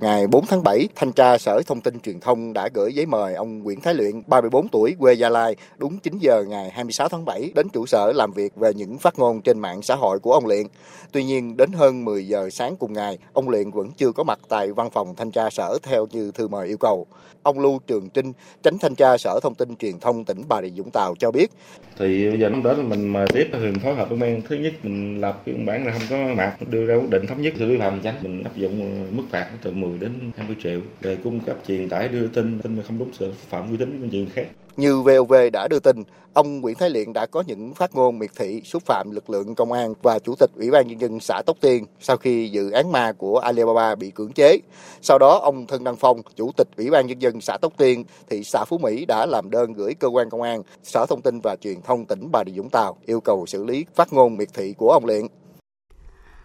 [0.00, 3.34] Ngày 4 tháng 7, Thanh tra Sở Thông tin Truyền thông đã gửi giấy mời
[3.34, 7.24] ông Nguyễn Thái Luyện, 34 tuổi, quê Gia Lai, đúng 9 giờ ngày 26 tháng
[7.24, 10.32] 7 đến trụ sở làm việc về những phát ngôn trên mạng xã hội của
[10.32, 10.66] ông Luyện.
[11.12, 14.38] Tuy nhiên, đến hơn 10 giờ sáng cùng ngày, ông Luyện vẫn chưa có mặt
[14.48, 17.06] tại văn phòng thanh tra sở theo như thư mời yêu cầu.
[17.42, 18.32] Ông Lưu Trường Trinh,
[18.62, 21.50] tránh thanh tra Sở Thông tin Truyền thông tỉnh Bà Rịa Vũng Tàu cho biết.
[21.98, 24.72] Thì bây giờ lúc đó mình mà tiếp thường phối hợp với ban thứ nhất
[24.82, 27.64] mình lập cái bản là không có mặt đưa ra quyết định thống nhất xử
[27.66, 31.40] lý phạm tránh mình áp dụng mức phạt từ 10 đến 20 triệu để cung
[31.40, 34.26] cấp truyền tải đưa tin tin mà không đúng sự phạm uy tín của chuyện
[34.30, 34.46] khác.
[34.76, 38.30] Như VOV đã đưa tin, ông Nguyễn Thái Luyện đã có những phát ngôn miệt
[38.36, 41.42] thị xúc phạm lực lượng công an và chủ tịch Ủy ban nhân dân xã
[41.46, 44.58] Tóc Tiên sau khi dự án ma của Alibaba bị cưỡng chế.
[45.02, 48.04] Sau đó ông Thân Đăng Phong, chủ tịch Ủy ban nhân dân xã Tóc Tiên,
[48.30, 51.40] thị xã Phú Mỹ đã làm đơn gửi cơ quan công an, Sở Thông tin
[51.40, 54.48] và Truyền thông tỉnh Bà Rịa Vũng Tàu yêu cầu xử lý phát ngôn miệt
[54.54, 55.26] thị của ông Luyện.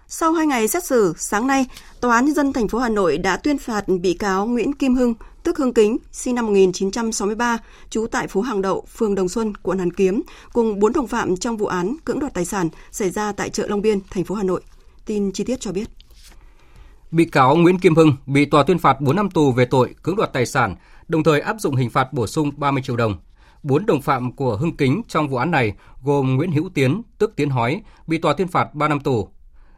[0.07, 1.65] Sau hai ngày xét xử, sáng nay,
[2.01, 4.95] Tòa án Nhân dân thành phố Hà Nội đã tuyên phạt bị cáo Nguyễn Kim
[4.95, 5.13] Hưng,
[5.43, 7.57] tức Hưng Kính, sinh năm 1963,
[7.89, 10.21] trú tại phố Hàng Đậu, phường Đồng Xuân, quận Hoàn Kiếm,
[10.53, 13.67] cùng bốn đồng phạm trong vụ án cưỡng đoạt tài sản xảy ra tại chợ
[13.67, 14.61] Long Biên, thành phố Hà Nội.
[15.05, 15.89] Tin chi tiết cho biết.
[17.11, 20.15] Bị cáo Nguyễn Kim Hưng bị tòa tuyên phạt 4 năm tù về tội cưỡng
[20.15, 20.75] đoạt tài sản,
[21.07, 23.17] đồng thời áp dụng hình phạt bổ sung 30 triệu đồng.
[23.63, 27.33] Bốn đồng phạm của Hưng Kính trong vụ án này gồm Nguyễn Hữu Tiến, tức
[27.35, 29.29] Tiến Hói, bị tòa tuyên phạt 3 năm tù,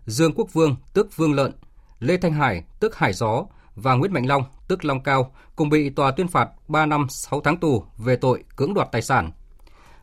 [0.08, 1.52] Dương Quốc Vương, tức Vương Lợn,
[2.00, 5.90] Lê Thanh Hải, tức Hải Gió và Nguyễn Mạnh Long, tức Long Cao, cùng bị
[5.90, 9.32] tòa tuyên phạt 3 năm 6 tháng tù về tội cưỡng đoạt tài sản.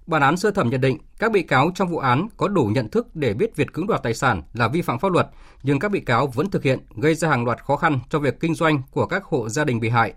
[0.07, 2.89] Bản án sơ thẩm nhận định các bị cáo trong vụ án có đủ nhận
[2.89, 5.29] thức để biết việc cưỡng đoạt tài sản là vi phạm pháp luật,
[5.63, 8.41] nhưng các bị cáo vẫn thực hiện gây ra hàng loạt khó khăn cho việc
[8.41, 10.13] kinh doanh của các hộ gia đình bị hại,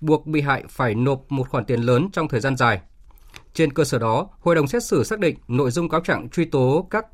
[0.00, 2.80] buộc bị hại phải nộp một khoản tiền lớn trong thời gian dài.
[3.54, 6.44] Trên cơ sở đó, hội đồng xét xử xác định nội dung cáo trạng truy
[6.44, 7.06] tố các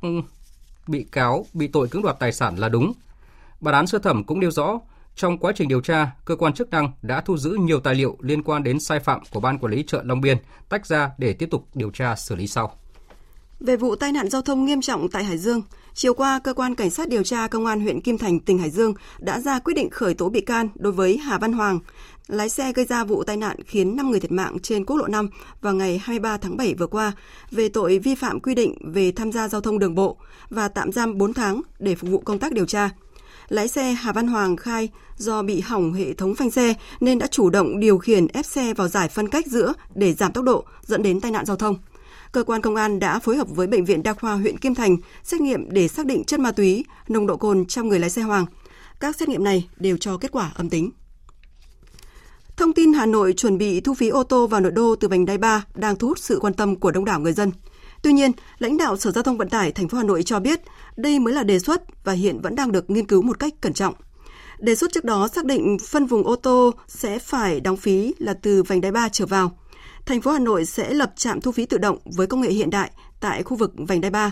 [0.87, 2.93] bị cáo bị tội cưỡng đoạt tài sản là đúng.
[3.61, 4.79] Bản án sơ thẩm cũng nêu rõ,
[5.15, 8.17] trong quá trình điều tra, cơ quan chức năng đã thu giữ nhiều tài liệu
[8.21, 10.37] liên quan đến sai phạm của Ban Quản lý chợ Long Biên,
[10.69, 12.71] tách ra để tiếp tục điều tra xử lý sau.
[13.59, 15.61] Về vụ tai nạn giao thông nghiêm trọng tại Hải Dương,
[15.93, 18.69] chiều qua, cơ quan cảnh sát điều tra công an huyện Kim Thành, tỉnh Hải
[18.69, 21.79] Dương đã ra quyết định khởi tố bị can đối với Hà Văn Hoàng,
[22.29, 25.07] lái xe gây ra vụ tai nạn khiến 5 người thiệt mạng trên quốc lộ
[25.07, 25.29] 5
[25.61, 27.11] vào ngày 23 tháng 7 vừa qua
[27.51, 30.17] về tội vi phạm quy định về tham gia giao thông đường bộ
[30.49, 32.89] và tạm giam 4 tháng để phục vụ công tác điều tra.
[33.47, 37.27] Lái xe Hà Văn Hoàng khai do bị hỏng hệ thống phanh xe nên đã
[37.27, 40.63] chủ động điều khiển ép xe vào giải phân cách giữa để giảm tốc độ
[40.81, 41.77] dẫn đến tai nạn giao thông.
[42.31, 44.97] Cơ quan công an đã phối hợp với Bệnh viện Đa khoa huyện Kim Thành
[45.23, 48.21] xét nghiệm để xác định chất ma túy, nồng độ cồn trong người lái xe
[48.21, 48.45] Hoàng.
[48.99, 50.91] Các xét nghiệm này đều cho kết quả âm tính.
[52.59, 55.25] Thông tin Hà Nội chuẩn bị thu phí ô tô vào nội đô từ vành
[55.25, 57.51] đai 3 đang thu hút sự quan tâm của đông đảo người dân.
[58.01, 60.61] Tuy nhiên, lãnh đạo Sở Giao thông Vận tải thành phố Hà Nội cho biết
[60.95, 63.73] đây mới là đề xuất và hiện vẫn đang được nghiên cứu một cách cẩn
[63.73, 63.93] trọng.
[64.59, 68.33] Đề xuất trước đó xác định phân vùng ô tô sẽ phải đóng phí là
[68.33, 69.59] từ vành đai 3 trở vào.
[70.05, 72.69] Thành phố Hà Nội sẽ lập trạm thu phí tự động với công nghệ hiện
[72.69, 74.31] đại tại khu vực vành đai 3.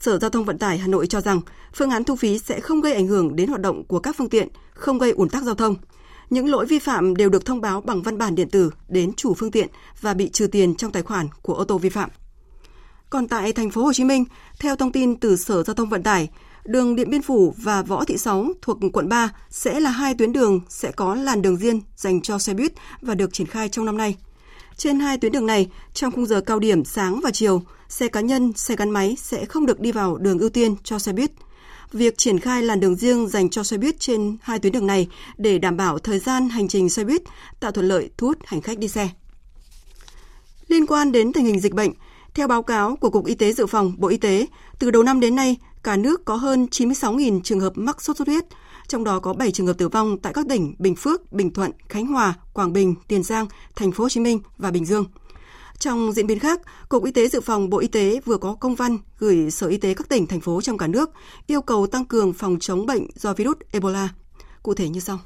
[0.00, 1.40] Sở Giao thông Vận tải Hà Nội cho rằng
[1.74, 4.28] phương án thu phí sẽ không gây ảnh hưởng đến hoạt động của các phương
[4.28, 5.76] tiện, không gây ủn tắc giao thông.
[6.32, 9.34] Những lỗi vi phạm đều được thông báo bằng văn bản điện tử đến chủ
[9.34, 9.68] phương tiện
[10.00, 12.10] và bị trừ tiền trong tài khoản của ô tô vi phạm.
[13.10, 14.24] Còn tại thành phố Hồ Chí Minh,
[14.58, 16.28] theo thông tin từ Sở Giao thông Vận tải,
[16.64, 20.32] đường Điện Biên Phủ và Võ Thị Sáu thuộc quận 3 sẽ là hai tuyến
[20.32, 23.84] đường sẽ có làn đường riêng dành cho xe buýt và được triển khai trong
[23.84, 24.16] năm nay.
[24.76, 28.20] Trên hai tuyến đường này, trong khung giờ cao điểm sáng và chiều, xe cá
[28.20, 31.30] nhân, xe gắn máy sẽ không được đi vào đường ưu tiên cho xe buýt.
[31.92, 35.08] Việc triển khai làn đường riêng dành cho xe buýt trên hai tuyến đường này
[35.38, 37.22] để đảm bảo thời gian hành trình xe buýt,
[37.60, 39.08] tạo thuận lợi thu hút hành khách đi xe.
[40.68, 41.92] Liên quan đến tình hình dịch bệnh,
[42.34, 44.46] theo báo cáo của Cục Y tế Dự phòng Bộ Y tế,
[44.78, 48.28] từ đầu năm đến nay, cả nước có hơn 96.000 trường hợp mắc sốt xuất
[48.28, 48.44] huyết,
[48.88, 51.70] trong đó có 7 trường hợp tử vong tại các tỉnh Bình Phước, Bình Thuận,
[51.88, 55.04] Khánh Hòa, Quảng Bình, Tiền Giang, Thành phố Hồ Chí Minh và Bình Dương.
[55.82, 58.74] Trong diễn biến khác, Cục Y tế Dự phòng Bộ Y tế vừa có công
[58.74, 61.10] văn gửi Sở Y tế các tỉnh, thành phố trong cả nước
[61.46, 64.08] yêu cầu tăng cường phòng chống bệnh do virus Ebola.
[64.62, 65.18] Cụ thể như sau.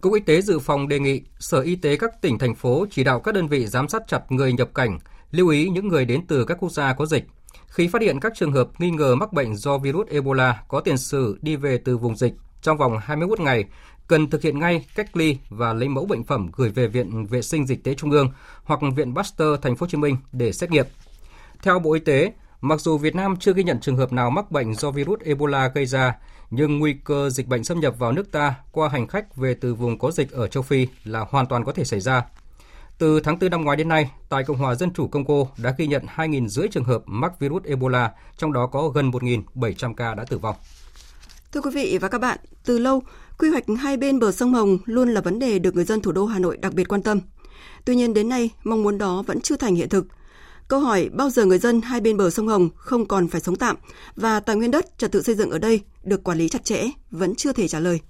[0.00, 3.04] Cục Y tế Dự phòng đề nghị Sở Y tế các tỉnh, thành phố chỉ
[3.04, 4.98] đạo các đơn vị giám sát chặt người nhập cảnh,
[5.30, 7.24] lưu ý những người đến từ các quốc gia có dịch.
[7.68, 10.98] Khi phát hiện các trường hợp nghi ngờ mắc bệnh do virus Ebola có tiền
[10.98, 13.64] sử đi về từ vùng dịch trong vòng 21 ngày,
[14.06, 17.42] cần thực hiện ngay cách ly và lấy mẫu bệnh phẩm gửi về Viện Vệ
[17.42, 18.32] sinh Dịch tế Trung ương
[18.64, 20.86] hoặc Viện Pasteur Thành phố Hồ Chí Minh để xét nghiệm.
[21.62, 24.50] Theo Bộ Y tế, mặc dù Việt Nam chưa ghi nhận trường hợp nào mắc
[24.50, 26.16] bệnh do virus Ebola gây ra,
[26.50, 29.74] nhưng nguy cơ dịch bệnh xâm nhập vào nước ta qua hành khách về từ
[29.74, 32.22] vùng có dịch ở châu Phi là hoàn toàn có thể xảy ra.
[32.98, 35.86] Từ tháng 4 năm ngoái đến nay, tại Cộng hòa Dân chủ Congo đã ghi
[35.86, 40.38] nhận 2.500 trường hợp mắc virus Ebola, trong đó có gần 1.700 ca đã tử
[40.38, 40.56] vong.
[41.52, 43.02] Thưa quý vị và các bạn, từ lâu,
[43.38, 46.12] Quy hoạch hai bên bờ sông Hồng luôn là vấn đề được người dân thủ
[46.12, 47.20] đô Hà Nội đặc biệt quan tâm.
[47.84, 50.06] Tuy nhiên đến nay, mong muốn đó vẫn chưa thành hiện thực.
[50.68, 53.56] Câu hỏi bao giờ người dân hai bên bờ sông Hồng không còn phải sống
[53.56, 53.76] tạm
[54.16, 56.84] và tài nguyên đất trật tự xây dựng ở đây được quản lý chặt chẽ
[57.10, 58.00] vẫn chưa thể trả lời.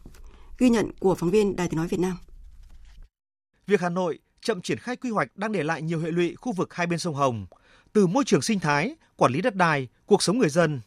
[0.59, 2.17] Ghi nhận của phóng viên Đài Tiếng nói Việt Nam.
[3.67, 6.53] Việc Hà Nội chậm triển khai quy hoạch đang để lại nhiều hệ lụy khu
[6.53, 7.47] vực hai bên sông Hồng,
[7.93, 10.81] từ môi trường sinh thái, quản lý đất đai, cuộc sống người dân.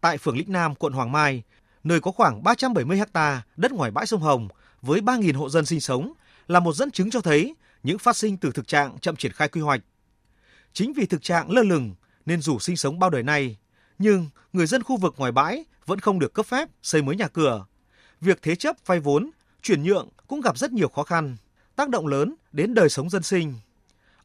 [0.00, 1.42] Tại phường Lĩnh Nam, quận Hoàng Mai,
[1.84, 4.48] nơi có khoảng 370 ha đất ngoài bãi sông Hồng
[4.82, 6.12] với 3.000 hộ dân sinh sống
[6.48, 9.48] là một dẫn chứng cho thấy những phát sinh từ thực trạng chậm triển khai
[9.48, 9.80] quy hoạch.
[10.72, 11.94] Chính vì thực trạng lơ lửng
[12.26, 13.56] nên dù sinh sống bao đời nay,
[13.98, 17.28] nhưng người dân khu vực ngoài bãi vẫn không được cấp phép xây mới nhà
[17.28, 17.66] cửa.
[18.20, 19.30] Việc thế chấp vay vốn,
[19.62, 21.36] chuyển nhượng cũng gặp rất nhiều khó khăn,
[21.76, 23.54] tác động lớn đến đời sống dân sinh.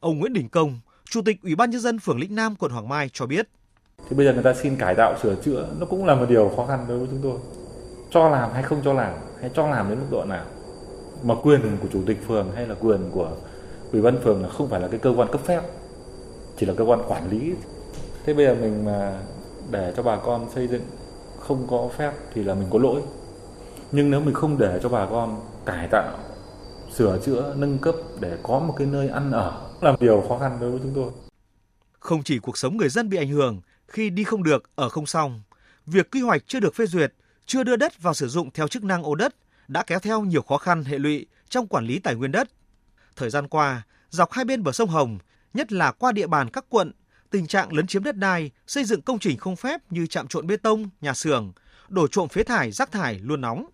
[0.00, 2.88] Ông Nguyễn Đình Công, Chủ tịch Ủy ban nhân dân phường Lĩnh Nam, quận Hoàng
[2.88, 3.48] Mai cho biết.
[4.08, 6.52] Thì bây giờ người ta xin cải tạo sửa chữa nó cũng là một điều
[6.56, 7.38] khó khăn đối với chúng tôi.
[8.10, 10.44] Cho làm hay không cho làm, hay cho làm đến mức độ nào.
[11.22, 13.30] Mà quyền của chủ tịch phường hay là quyền của
[13.92, 15.62] ủy ban phường là không phải là cái cơ quan cấp phép,
[16.56, 17.52] chỉ là cơ quan quản lý.
[18.24, 19.20] Thế bây giờ mình mà
[19.70, 20.82] để cho bà con xây dựng
[21.40, 23.00] không có phép thì là mình có lỗi.
[23.92, 26.18] Nhưng nếu mình không để cho bà con cải tạo,
[26.94, 30.58] sửa chữa, nâng cấp để có một cái nơi ăn ở là điều khó khăn
[30.60, 31.10] đối với chúng tôi.
[32.00, 35.06] Không chỉ cuộc sống người dân bị ảnh hưởng khi đi không được, ở không
[35.06, 35.42] xong,
[35.86, 37.14] việc quy hoạch chưa được phê duyệt,
[37.46, 39.34] chưa đưa đất vào sử dụng theo chức năng ô đất
[39.68, 42.48] đã kéo theo nhiều khó khăn hệ lụy trong quản lý tài nguyên đất.
[43.16, 45.18] Thời gian qua, dọc hai bên bờ sông Hồng,
[45.54, 46.92] nhất là qua địa bàn các quận,
[47.30, 50.46] tình trạng lấn chiếm đất đai, xây dựng công trình không phép như trạm trộn
[50.46, 51.52] bê tông, nhà xưởng,
[51.88, 53.66] đổ trộm phế thải, rác thải luôn nóng.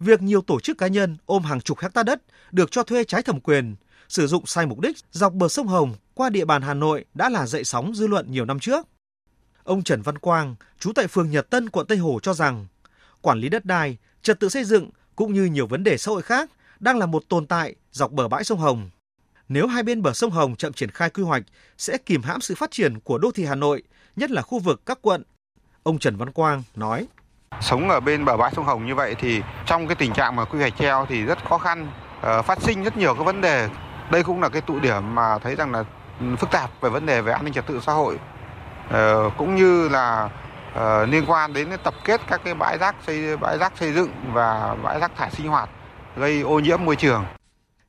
[0.00, 3.22] Việc nhiều tổ chức cá nhân ôm hàng chục hecta đất được cho thuê trái
[3.22, 3.76] thẩm quyền,
[4.08, 7.28] sử dụng sai mục đích dọc bờ sông Hồng qua địa bàn Hà Nội đã
[7.28, 8.86] là dậy sóng dư luận nhiều năm trước.
[9.68, 12.66] Ông Trần Văn Quang, trú tại phường Nhật Tân, quận Tây Hồ cho rằng,
[13.20, 16.22] quản lý đất đai, trật tự xây dựng cũng như nhiều vấn đề xã hội
[16.22, 16.50] khác
[16.80, 18.90] đang là một tồn tại dọc bờ bãi sông Hồng.
[19.48, 21.42] Nếu hai bên bờ sông Hồng chậm triển khai quy hoạch
[21.78, 23.82] sẽ kìm hãm sự phát triển của đô thị Hà Nội,
[24.16, 25.22] nhất là khu vực các quận.
[25.82, 27.06] Ông Trần Văn Quang nói:
[27.60, 30.44] Sống ở bên bờ bãi sông Hồng như vậy thì trong cái tình trạng mà
[30.44, 33.68] quy hoạch treo thì rất khó khăn, ờ, phát sinh rất nhiều các vấn đề.
[34.10, 35.84] Đây cũng là cái tụ điểm mà thấy rằng là
[36.38, 38.18] phức tạp về vấn đề về an ninh trật tự xã hội
[38.90, 40.30] Ờ, cũng như là
[40.70, 44.10] uh, liên quan đến tập kết các cái bãi rác xây bãi rác xây dựng
[44.32, 45.70] và bãi rác thải sinh hoạt
[46.16, 47.24] gây ô nhiễm môi trường.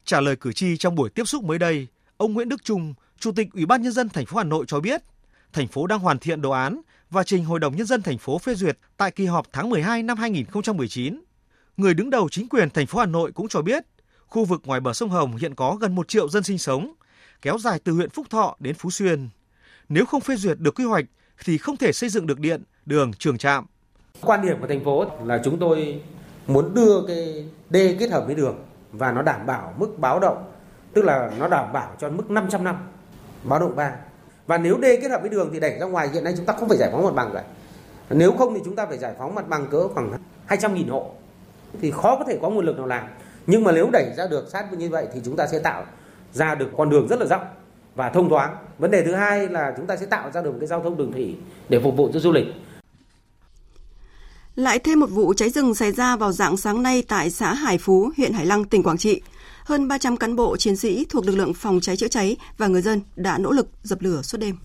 [0.05, 3.31] Trả lời cử tri trong buổi tiếp xúc mới đây, ông Nguyễn Đức Trung, Chủ
[3.31, 5.01] tịch Ủy ban nhân dân thành phố Hà Nội cho biết,
[5.53, 8.37] thành phố đang hoàn thiện đồ án và trình Hội đồng nhân dân thành phố
[8.37, 11.23] phê duyệt tại kỳ họp tháng 12 năm 2019.
[11.77, 13.83] Người đứng đầu chính quyền thành phố Hà Nội cũng cho biết,
[14.27, 16.93] khu vực ngoài bờ sông Hồng hiện có gần 1 triệu dân sinh sống,
[17.41, 19.29] kéo dài từ huyện Phúc Thọ đến Phú Xuyên.
[19.89, 21.05] Nếu không phê duyệt được quy hoạch
[21.45, 23.65] thì không thể xây dựng được điện, đường, trường trạm.
[24.21, 26.01] Quan điểm của thành phố là chúng tôi
[26.47, 30.51] muốn đưa cái đê kết hợp với đường và nó đảm bảo mức báo động,
[30.93, 32.75] tức là nó đảm bảo cho mức 500 năm
[33.43, 33.95] báo động 3.
[34.47, 36.53] Và nếu đê kết hợp với đường thì đẩy ra ngoài hiện nay chúng ta
[36.53, 37.43] không phải giải phóng mặt bằng cả.
[38.09, 40.11] Nếu không thì chúng ta phải giải phóng mặt bằng cỡ khoảng
[40.47, 41.11] 200.000 hộ.
[41.81, 43.07] Thì khó có thể có nguồn lực nào làm.
[43.47, 45.85] Nhưng mà nếu đẩy ra được sát như vậy thì chúng ta sẽ tạo
[46.33, 47.45] ra được con đường rất là rộng
[47.95, 48.55] và thông thoáng.
[48.79, 50.97] Vấn đề thứ hai là chúng ta sẽ tạo ra được một cái giao thông
[50.97, 51.35] đường thủy
[51.69, 52.45] để phục vụ cho du lịch.
[54.55, 57.77] Lại thêm một vụ cháy rừng xảy ra vào dạng sáng nay tại xã Hải
[57.77, 59.21] Phú, huyện Hải Lăng, tỉnh Quảng Trị.
[59.65, 62.81] Hơn 300 cán bộ chiến sĩ thuộc lực lượng phòng cháy chữa cháy và người
[62.81, 64.55] dân đã nỗ lực dập lửa suốt đêm.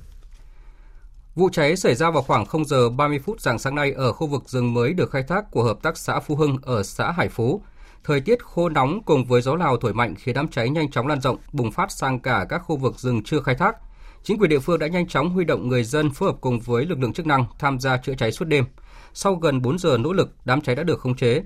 [1.34, 4.26] Vụ cháy xảy ra vào khoảng 0 giờ 30 phút dạng sáng nay ở khu
[4.26, 7.28] vực rừng mới được khai thác của hợp tác xã Phú Hưng ở xã Hải
[7.28, 7.62] Phú.
[8.04, 11.06] Thời tiết khô nóng cùng với gió Lào thổi mạnh khiến đám cháy nhanh chóng
[11.06, 13.76] lan rộng, bùng phát sang cả các khu vực rừng chưa khai thác.
[14.22, 16.86] Chính quyền địa phương đã nhanh chóng huy động người dân phối hợp cùng với
[16.86, 18.64] lực lượng chức năng tham gia chữa cháy suốt đêm.
[19.12, 21.42] Sau gần 4 giờ nỗ lực, đám cháy đã được khống chế.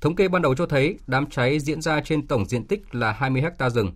[0.00, 3.12] Thống kê ban đầu cho thấy đám cháy diễn ra trên tổng diện tích là
[3.12, 3.92] 20 ha rừng.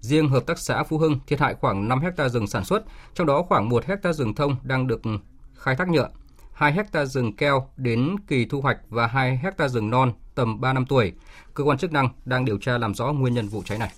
[0.00, 2.82] Riêng hợp tác xã Phú Hưng thiệt hại khoảng 5 ha rừng sản xuất,
[3.14, 5.00] trong đó khoảng 1 ha rừng thông đang được
[5.54, 6.08] khai thác nhựa,
[6.52, 10.72] 2 ha rừng keo đến kỳ thu hoạch và 2 ha rừng non tầm 3
[10.72, 11.12] năm tuổi.
[11.54, 13.90] Cơ quan chức năng đang điều tra làm rõ nguyên nhân vụ cháy này.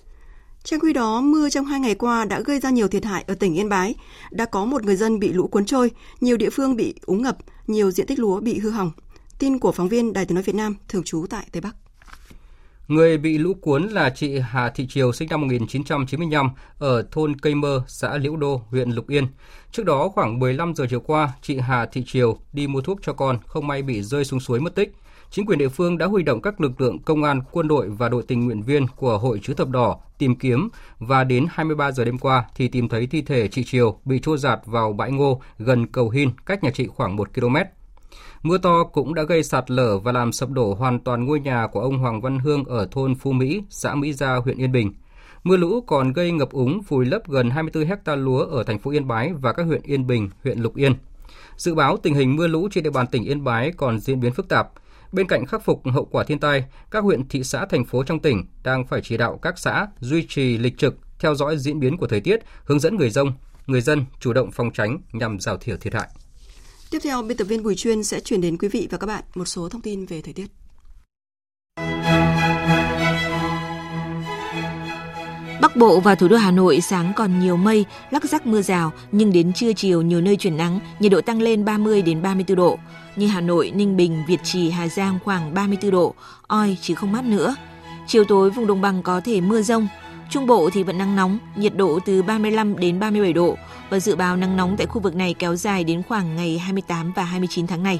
[0.63, 3.35] Trong khi đó, mưa trong hai ngày qua đã gây ra nhiều thiệt hại ở
[3.35, 3.95] tỉnh Yên Bái.
[4.31, 7.37] Đã có một người dân bị lũ cuốn trôi, nhiều địa phương bị úng ngập,
[7.67, 8.91] nhiều diện tích lúa bị hư hỏng.
[9.39, 11.75] Tin của phóng viên Đài tiếng nói Việt Nam thường trú tại Tây Bắc.
[12.87, 17.55] Người bị lũ cuốn là chị Hà Thị Triều sinh năm 1995 ở thôn Cây
[17.55, 19.27] Mơ, xã Liễu Đô, huyện Lục Yên.
[19.71, 23.13] Trước đó khoảng 15 giờ chiều qua, chị Hà Thị Triều đi mua thuốc cho
[23.13, 24.95] con, không may bị rơi xuống suối mất tích.
[25.35, 28.09] Chính quyền địa phương đã huy động các lực lượng công an, quân đội và
[28.09, 30.69] đội tình nguyện viên của Hội chữ thập đỏ tìm kiếm
[30.99, 34.37] và đến 23 giờ đêm qua thì tìm thấy thi thể chị Triều bị trôi
[34.37, 37.55] giạt vào bãi ngô gần cầu Hin, cách nhà chị khoảng 1 km.
[38.43, 41.67] Mưa to cũng đã gây sạt lở và làm sập đổ hoàn toàn ngôi nhà
[41.71, 44.93] của ông Hoàng Văn Hương ở thôn Phú Mỹ, xã Mỹ Gia, huyện Yên Bình.
[45.43, 48.91] Mưa lũ còn gây ngập úng vùi lấp gần 24 hecta lúa ở thành phố
[48.91, 50.93] Yên Bái và các huyện Yên Bình, huyện Lục Yên.
[51.57, 54.33] Dự báo tình hình mưa lũ trên địa bàn tỉnh Yên Bái còn diễn biến
[54.33, 54.69] phức tạp.
[55.13, 58.19] Bên cạnh khắc phục hậu quả thiên tai, các huyện thị xã thành phố trong
[58.19, 61.97] tỉnh đang phải chỉ đạo các xã duy trì lịch trực, theo dõi diễn biến
[61.97, 63.27] của thời tiết, hướng dẫn người dân,
[63.67, 66.09] người dân chủ động phòng tránh nhằm giảm thiểu thiệt hại.
[66.91, 69.23] Tiếp theo, biên tập viên Bùi Chuyên sẽ chuyển đến quý vị và các bạn
[69.35, 70.45] một số thông tin về thời tiết.
[75.63, 78.91] Bắc Bộ và thủ đô Hà Nội sáng còn nhiều mây, lắc rắc mưa rào,
[79.11, 82.55] nhưng đến trưa chiều nhiều nơi chuyển nắng, nhiệt độ tăng lên 30 đến 34
[82.57, 82.79] độ.
[83.15, 86.13] Như Hà Nội, Ninh Bình, Việt Trì, Hà Giang khoảng 34 độ,
[86.47, 87.55] oi chứ không mát nữa.
[88.07, 89.87] Chiều tối vùng đồng bằng có thể mưa rông,
[90.29, 93.57] Trung Bộ thì vẫn nắng nóng, nhiệt độ từ 35 đến 37 độ
[93.89, 97.13] và dự báo nắng nóng tại khu vực này kéo dài đến khoảng ngày 28
[97.15, 97.99] và 29 tháng này.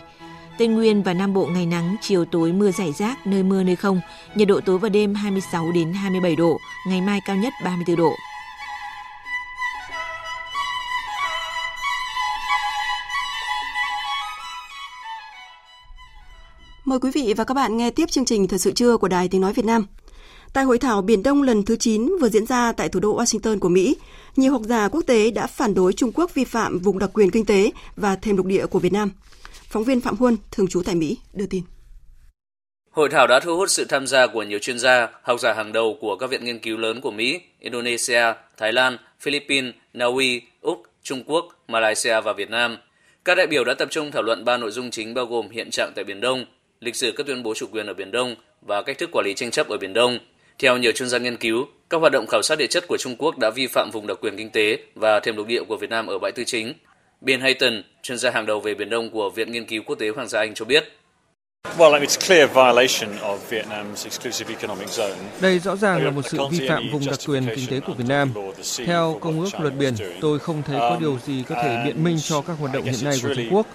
[0.57, 3.75] Tây Nguyên và Nam Bộ ngày nắng, chiều tối mưa rải rác, nơi mưa nơi
[3.75, 4.01] không,
[4.35, 8.13] nhiệt độ tối và đêm 26 đến 27 độ, ngày mai cao nhất 34 độ.
[16.85, 19.27] Mời quý vị và các bạn nghe tiếp chương trình Thời sự trưa của Đài
[19.27, 19.85] Tiếng Nói Việt Nam.
[20.53, 23.59] Tại hội thảo Biển Đông lần thứ 9 vừa diễn ra tại thủ đô Washington
[23.59, 23.97] của Mỹ,
[24.35, 27.31] nhiều học giả quốc tế đã phản đối Trung Quốc vi phạm vùng đặc quyền
[27.31, 29.09] kinh tế và thềm lục địa của Việt Nam.
[29.73, 31.63] Phóng viên Phạm Huân, thường trú tại Mỹ, đưa tin.
[32.91, 35.73] Hội thảo đã thu hút sự tham gia của nhiều chuyên gia, học giả hàng
[35.73, 38.23] đầu của các viện nghiên cứu lớn của Mỹ, Indonesia,
[38.57, 42.77] Thái Lan, Philippines, Na Uy, Úc, Trung Quốc, Malaysia và Việt Nam.
[43.25, 45.69] Các đại biểu đã tập trung thảo luận ba nội dung chính bao gồm hiện
[45.71, 46.45] trạng tại Biển Đông,
[46.79, 49.33] lịch sử các tuyên bố chủ quyền ở Biển Đông và cách thức quản lý
[49.33, 50.19] tranh chấp ở Biển Đông.
[50.59, 53.15] Theo nhiều chuyên gia nghiên cứu, các hoạt động khảo sát địa chất của Trung
[53.15, 55.89] Quốc đã vi phạm vùng đặc quyền kinh tế và thềm lục địa của Việt
[55.89, 56.73] Nam ở bãi tư chính.
[57.23, 60.09] Bill Hayton, chuyên gia hàng đầu về Biển Đông của Viện Nghiên cứu Quốc tế
[60.09, 60.83] Hoàng gia Anh cho biết,
[65.41, 68.05] đây rõ ràng là một sự vi phạm vùng đặc quyền kinh tế của Việt
[68.07, 68.33] Nam.
[68.85, 72.17] Theo Công ước Luật Biển, tôi không thấy có điều gì có thể biện minh
[72.23, 73.67] cho các hoạt động hiện nay của Trung Quốc.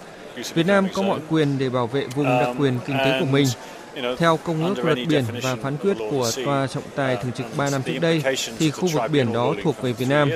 [0.54, 3.46] Việt Nam có mọi quyền để bảo vệ vùng đặc quyền kinh tế của mình.
[4.18, 7.70] Theo Công ước Luật Biển và phán quyết của Tòa trọng tài thường trực 3
[7.70, 8.22] năm trước đây,
[8.58, 10.30] thì khu vực biển đó thuộc về Việt Nam.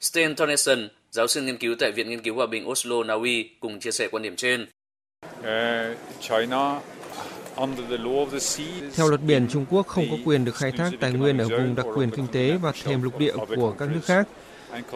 [0.00, 3.50] Sten Tonneson, giáo sư nghiên cứu tại Viện Nghiên cứu Hòa bình Oslo, Na Uy,
[3.60, 4.66] cùng chia sẻ quan điểm trên.
[8.94, 11.74] Theo luật biển, Trung Quốc không có quyền được khai thác tài nguyên ở vùng
[11.74, 14.28] đặc quyền kinh tế và thềm lục địa của các nước khác.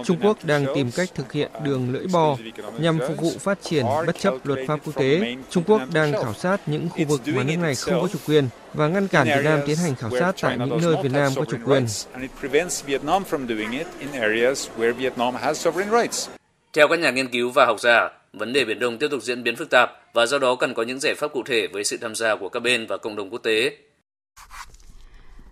[0.04, 2.36] Trung Quốc đang tìm cách thực hiện đường lưỡi bò
[2.78, 5.36] nhằm phục vụ phát triển bất chấp luật pháp quốc tế.
[5.50, 8.48] Trung Quốc đang khảo sát những khu vực mà nước này không có chủ quyền
[8.74, 11.44] và ngăn cản Việt Nam tiến hành khảo sát tại những nơi Việt Nam có
[11.44, 11.86] chủ quyền.
[16.72, 19.42] Theo các nhà nghiên cứu và học giả, vấn đề Biển Đông tiếp tục diễn
[19.42, 21.96] biến phức tạp và do đó cần có những giải pháp cụ thể với sự
[21.96, 23.76] tham gia của các bên và cộng đồng quốc tế.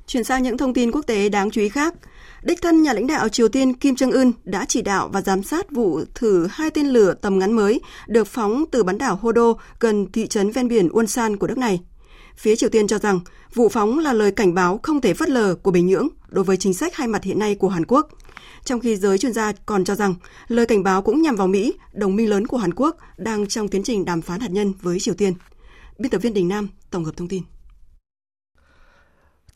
[0.07, 1.94] Chuyển sang những thông tin quốc tế đáng chú ý khác.
[2.42, 5.42] Đích thân nhà lãnh đạo Triều Tiên Kim Jong Un đã chỉ đạo và giám
[5.42, 9.54] sát vụ thử hai tên lửa tầm ngắn mới được phóng từ bán đảo Hodo
[9.80, 11.80] gần thị trấn ven biển Ulsan của nước này.
[12.36, 13.20] Phía Triều Tiên cho rằng
[13.54, 16.57] vụ phóng là lời cảnh báo không thể phớt lờ của Bình Nhưỡng đối với
[16.57, 18.09] chính sách hai mặt hiện nay của Hàn Quốc.
[18.64, 20.14] Trong khi giới chuyên gia còn cho rằng
[20.48, 23.68] lời cảnh báo cũng nhằm vào Mỹ, đồng minh lớn của Hàn Quốc đang trong
[23.68, 25.34] tiến trình đàm phán hạt nhân với Triều Tiên.
[25.98, 27.42] Biên tập viên Đình Nam tổng hợp thông tin.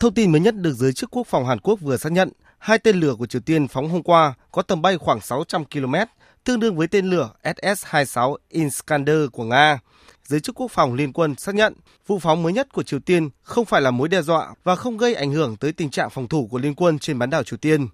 [0.01, 2.79] Thông tin mới nhất được giới chức quốc phòng Hàn Quốc vừa xác nhận, hai
[2.79, 5.95] tên lửa của Triều Tiên phóng hôm qua có tầm bay khoảng 600 km,
[6.45, 9.79] tương đương với tên lửa SS-26 Iskander của Nga.
[10.25, 11.75] Giới chức quốc phòng liên quân xác nhận
[12.07, 14.97] vụ phóng mới nhất của Triều Tiên không phải là mối đe dọa và không
[14.97, 17.57] gây ảnh hưởng tới tình trạng phòng thủ của liên quân trên bán đảo Triều
[17.57, 17.89] Tiên.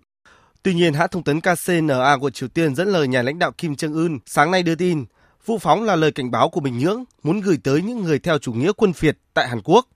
[0.63, 3.73] Tuy nhiên, hãng thông tấn KCNA của Triều Tiên dẫn lời nhà lãnh đạo Kim
[3.73, 5.05] Jong Un sáng nay đưa tin,
[5.47, 8.39] vụ phóng là lời cảnh báo của Bình Nhưỡng muốn gửi tới những người theo
[8.39, 9.87] chủ nghĩa quân phiệt tại Hàn Quốc.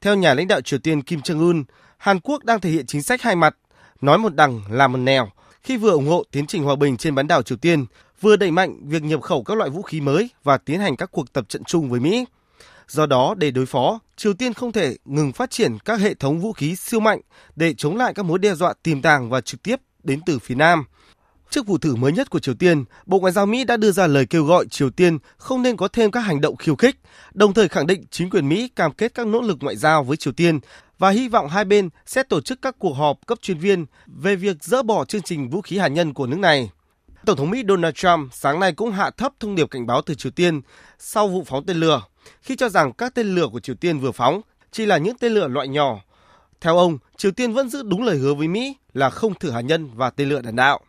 [0.00, 1.64] Theo nhà lãnh đạo Triều Tiên Kim Jong Un,
[1.98, 3.56] Hàn Quốc đang thể hiện chính sách hai mặt,
[4.00, 5.30] nói một đằng làm một nẻo
[5.62, 7.86] khi vừa ủng hộ tiến trình hòa bình trên bán đảo Triều Tiên,
[8.20, 11.10] vừa đẩy mạnh việc nhập khẩu các loại vũ khí mới và tiến hành các
[11.12, 12.24] cuộc tập trận chung với Mỹ.
[12.88, 16.40] Do đó, để đối phó, Triều Tiên không thể ngừng phát triển các hệ thống
[16.40, 17.20] vũ khí siêu mạnh
[17.56, 20.54] để chống lại các mối đe dọa tiềm tàng và trực tiếp đến từ phía
[20.54, 20.84] Nam.
[21.52, 24.06] Trước vụ thử mới nhất của Triều Tiên, Bộ Ngoại giao Mỹ đã đưa ra
[24.06, 26.96] lời kêu gọi Triều Tiên không nên có thêm các hành động khiêu khích,
[27.34, 30.16] đồng thời khẳng định chính quyền Mỹ cam kết các nỗ lực ngoại giao với
[30.16, 30.60] Triều Tiên
[30.98, 34.36] và hy vọng hai bên sẽ tổ chức các cuộc họp cấp chuyên viên về
[34.36, 36.70] việc dỡ bỏ chương trình vũ khí hạt nhân của nước này.
[37.26, 40.14] Tổng thống Mỹ Donald Trump sáng nay cũng hạ thấp thông điệp cảnh báo từ
[40.14, 40.60] Triều Tiên
[40.98, 42.02] sau vụ phóng tên lửa,
[42.42, 44.40] khi cho rằng các tên lửa của Triều Tiên vừa phóng
[44.70, 46.00] chỉ là những tên lửa loại nhỏ.
[46.60, 49.60] Theo ông, Triều Tiên vẫn giữ đúng lời hứa với Mỹ là không thử hạt
[49.60, 50.80] nhân và tên lửa đạn đạo.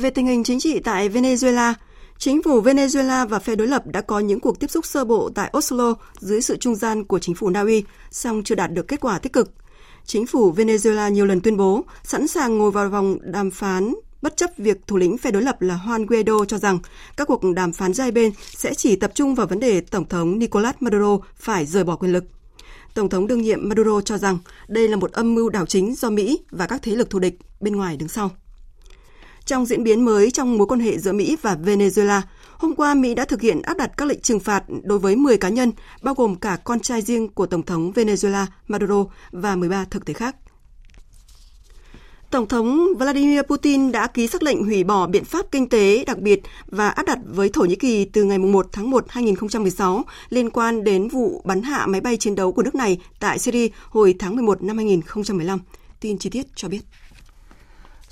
[0.00, 1.74] Về tình hình chính trị tại Venezuela,
[2.18, 5.30] Chính phủ Venezuela và phe đối lập đã có những cuộc tiếp xúc sơ bộ
[5.34, 8.88] tại Oslo dưới sự trung gian của chính phủ Na Uy, song chưa đạt được
[8.88, 9.52] kết quả tích cực.
[10.04, 14.36] Chính phủ Venezuela nhiều lần tuyên bố sẵn sàng ngồi vào vòng đàm phán bất
[14.36, 16.78] chấp việc thủ lĩnh phe đối lập là Juan Guaido cho rằng
[17.16, 20.08] các cuộc đàm phán giai hai bên sẽ chỉ tập trung vào vấn đề Tổng
[20.08, 22.24] thống Nicolas Maduro phải rời bỏ quyền lực.
[22.94, 24.38] Tổng thống đương nhiệm Maduro cho rằng
[24.68, 27.38] đây là một âm mưu đảo chính do Mỹ và các thế lực thù địch
[27.60, 28.30] bên ngoài đứng sau.
[29.50, 32.20] Trong diễn biến mới trong mối quan hệ giữa Mỹ và Venezuela,
[32.56, 35.36] hôm qua Mỹ đã thực hiện áp đặt các lệnh trừng phạt đối với 10
[35.36, 35.72] cá nhân,
[36.02, 40.14] bao gồm cả con trai riêng của Tổng thống Venezuela Maduro và 13 thực thể
[40.14, 40.36] khác.
[42.30, 46.18] Tổng thống Vladimir Putin đã ký sắc lệnh hủy bỏ biện pháp kinh tế đặc
[46.18, 50.50] biệt và áp đặt với Thổ Nhĩ Kỳ từ ngày 1 tháng 1 2016 liên
[50.50, 54.14] quan đến vụ bắn hạ máy bay chiến đấu của nước này tại Syria hồi
[54.18, 55.58] tháng 11 năm 2015.
[56.00, 56.80] Tin chi tiết cho biết.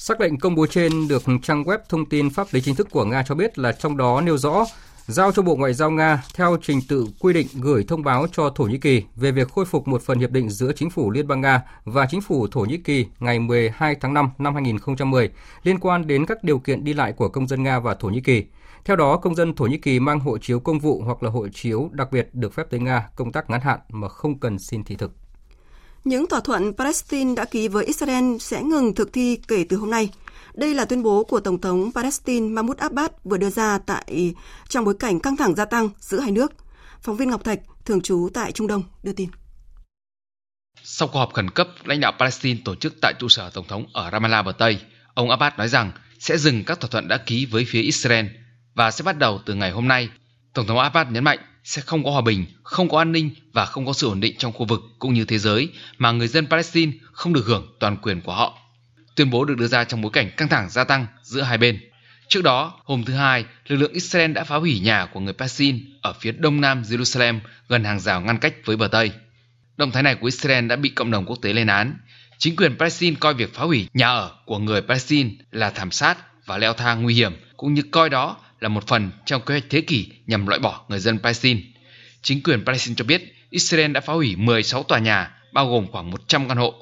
[0.00, 3.04] Sắc lệnh công bố trên được trang web thông tin pháp lý chính thức của
[3.04, 4.64] Nga cho biết là trong đó nêu rõ
[5.06, 8.50] giao cho Bộ Ngoại giao Nga theo trình tự quy định gửi thông báo cho
[8.50, 11.28] Thổ Nhĩ Kỳ về việc khôi phục một phần hiệp định giữa chính phủ Liên
[11.28, 15.30] bang Nga và chính phủ Thổ Nhĩ Kỳ ngày 12 tháng 5 năm 2010
[15.62, 18.20] liên quan đến các điều kiện đi lại của công dân Nga và Thổ Nhĩ
[18.20, 18.44] Kỳ.
[18.84, 21.48] Theo đó, công dân Thổ Nhĩ Kỳ mang hộ chiếu công vụ hoặc là hộ
[21.48, 24.84] chiếu đặc biệt được phép tới Nga công tác ngắn hạn mà không cần xin
[24.84, 25.27] thị thực.
[26.04, 29.90] Những thỏa thuận Palestine đã ký với Israel sẽ ngừng thực thi kể từ hôm
[29.90, 30.08] nay.
[30.54, 34.34] Đây là tuyên bố của Tổng thống Palestine Mahmoud Abbas vừa đưa ra tại
[34.68, 36.52] trong bối cảnh căng thẳng gia tăng giữa hai nước.
[37.00, 39.28] Phóng viên Ngọc Thạch, thường trú tại Trung Đông, đưa tin.
[40.82, 43.86] Sau cuộc họp khẩn cấp lãnh đạo Palestine tổ chức tại trụ sở Tổng thống
[43.92, 44.80] ở Ramallah bờ Tây,
[45.14, 48.26] ông Abbas nói rằng sẽ dừng các thỏa thuận đã ký với phía Israel
[48.74, 50.08] và sẽ bắt đầu từ ngày hôm nay.
[50.54, 53.64] Tổng thống Abbas nhấn mạnh sẽ không có hòa bình, không có an ninh và
[53.64, 56.46] không có sự ổn định trong khu vực cũng như thế giới mà người dân
[56.46, 58.58] Palestine không được hưởng toàn quyền của họ.
[59.14, 61.80] Tuyên bố được đưa ra trong bối cảnh căng thẳng gia tăng giữa hai bên.
[62.28, 65.78] Trước đó, hôm thứ Hai, lực lượng Israel đã phá hủy nhà của người Palestine
[66.02, 69.12] ở phía đông nam Jerusalem gần hàng rào ngăn cách với bờ Tây.
[69.76, 71.94] Động thái này của Israel đã bị cộng đồng quốc tế lên án.
[72.38, 76.46] Chính quyền Palestine coi việc phá hủy nhà ở của người Palestine là thảm sát
[76.46, 79.64] và leo thang nguy hiểm, cũng như coi đó là một phần trong kế hoạch
[79.70, 81.60] thế kỷ nhằm loại bỏ người dân Palestine.
[82.22, 86.10] Chính quyền Palestine cho biết Israel đã phá hủy 16 tòa nhà, bao gồm khoảng
[86.10, 86.74] 100 căn hộ.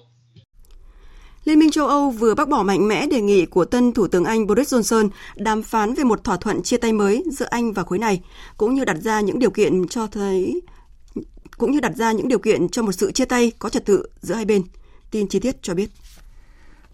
[1.44, 4.24] Liên minh châu Âu vừa bác bỏ mạnh mẽ đề nghị của tân Thủ tướng
[4.24, 7.82] Anh Boris Johnson đàm phán về một thỏa thuận chia tay mới giữa Anh và
[7.82, 8.20] khối này,
[8.56, 10.60] cũng như đặt ra những điều kiện cho thấy
[11.58, 14.08] cũng như đặt ra những điều kiện cho một sự chia tay có trật tự
[14.20, 14.62] giữa hai bên.
[15.10, 15.90] Tin chi tiết cho biết.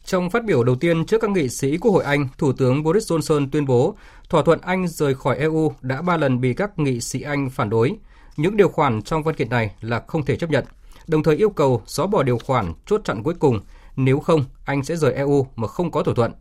[0.05, 3.13] Trong phát biểu đầu tiên trước các nghị sĩ Quốc hội Anh, Thủ tướng Boris
[3.13, 3.97] Johnson tuyên bố
[4.33, 7.71] thỏa thuận Anh rời khỏi EU đã ba lần bị các nghị sĩ Anh phản
[7.71, 7.97] đối.
[8.37, 10.65] Những điều khoản trong văn kiện này là không thể chấp nhận,
[11.07, 13.61] đồng thời yêu cầu xóa bỏ điều khoản chốt chặn cuối cùng,
[13.97, 16.33] nếu không Anh sẽ rời EU mà không có thỏa thuận.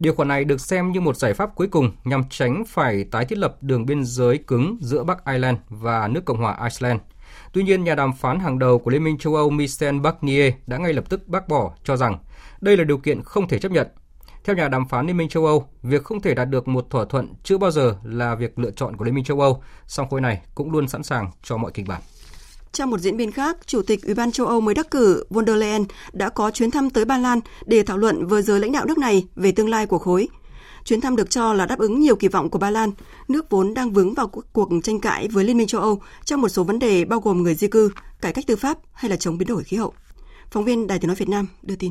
[0.00, 3.24] Điều khoản này được xem như một giải pháp cuối cùng nhằm tránh phải tái
[3.24, 7.00] thiết lập đường biên giới cứng giữa Bắc Ireland và nước Cộng hòa Iceland.
[7.52, 10.78] Tuy nhiên, nhà đàm phán hàng đầu của Liên minh châu Âu Michel Barnier đã
[10.78, 12.18] ngay lập tức bác bỏ cho rằng
[12.60, 13.86] đây là điều kiện không thể chấp nhận.
[14.44, 17.04] Theo nhà đàm phán Liên minh châu Âu, việc không thể đạt được một thỏa
[17.04, 20.20] thuận chưa bao giờ là việc lựa chọn của Liên minh châu Âu, song khối
[20.20, 22.02] này cũng luôn sẵn sàng cho mọi kịch bản.
[22.72, 25.46] Trong một diễn biến khác, Chủ tịch Ủy ban châu Âu mới đắc cử von
[25.46, 28.72] der Leyen đã có chuyến thăm tới Ba Lan để thảo luận với giới lãnh
[28.72, 30.28] đạo nước này về tương lai của khối.
[30.84, 32.90] Chuyến thăm được cho là đáp ứng nhiều kỳ vọng của Ba Lan,
[33.28, 36.48] nước vốn đang vướng vào cuộc tranh cãi với Liên minh châu Âu trong một
[36.48, 39.38] số vấn đề bao gồm người di cư, cải cách tư pháp hay là chống
[39.38, 39.92] biến đổi khí hậu.
[40.50, 41.90] Phóng viên Đài tiếng nói Việt Nam đưa tin.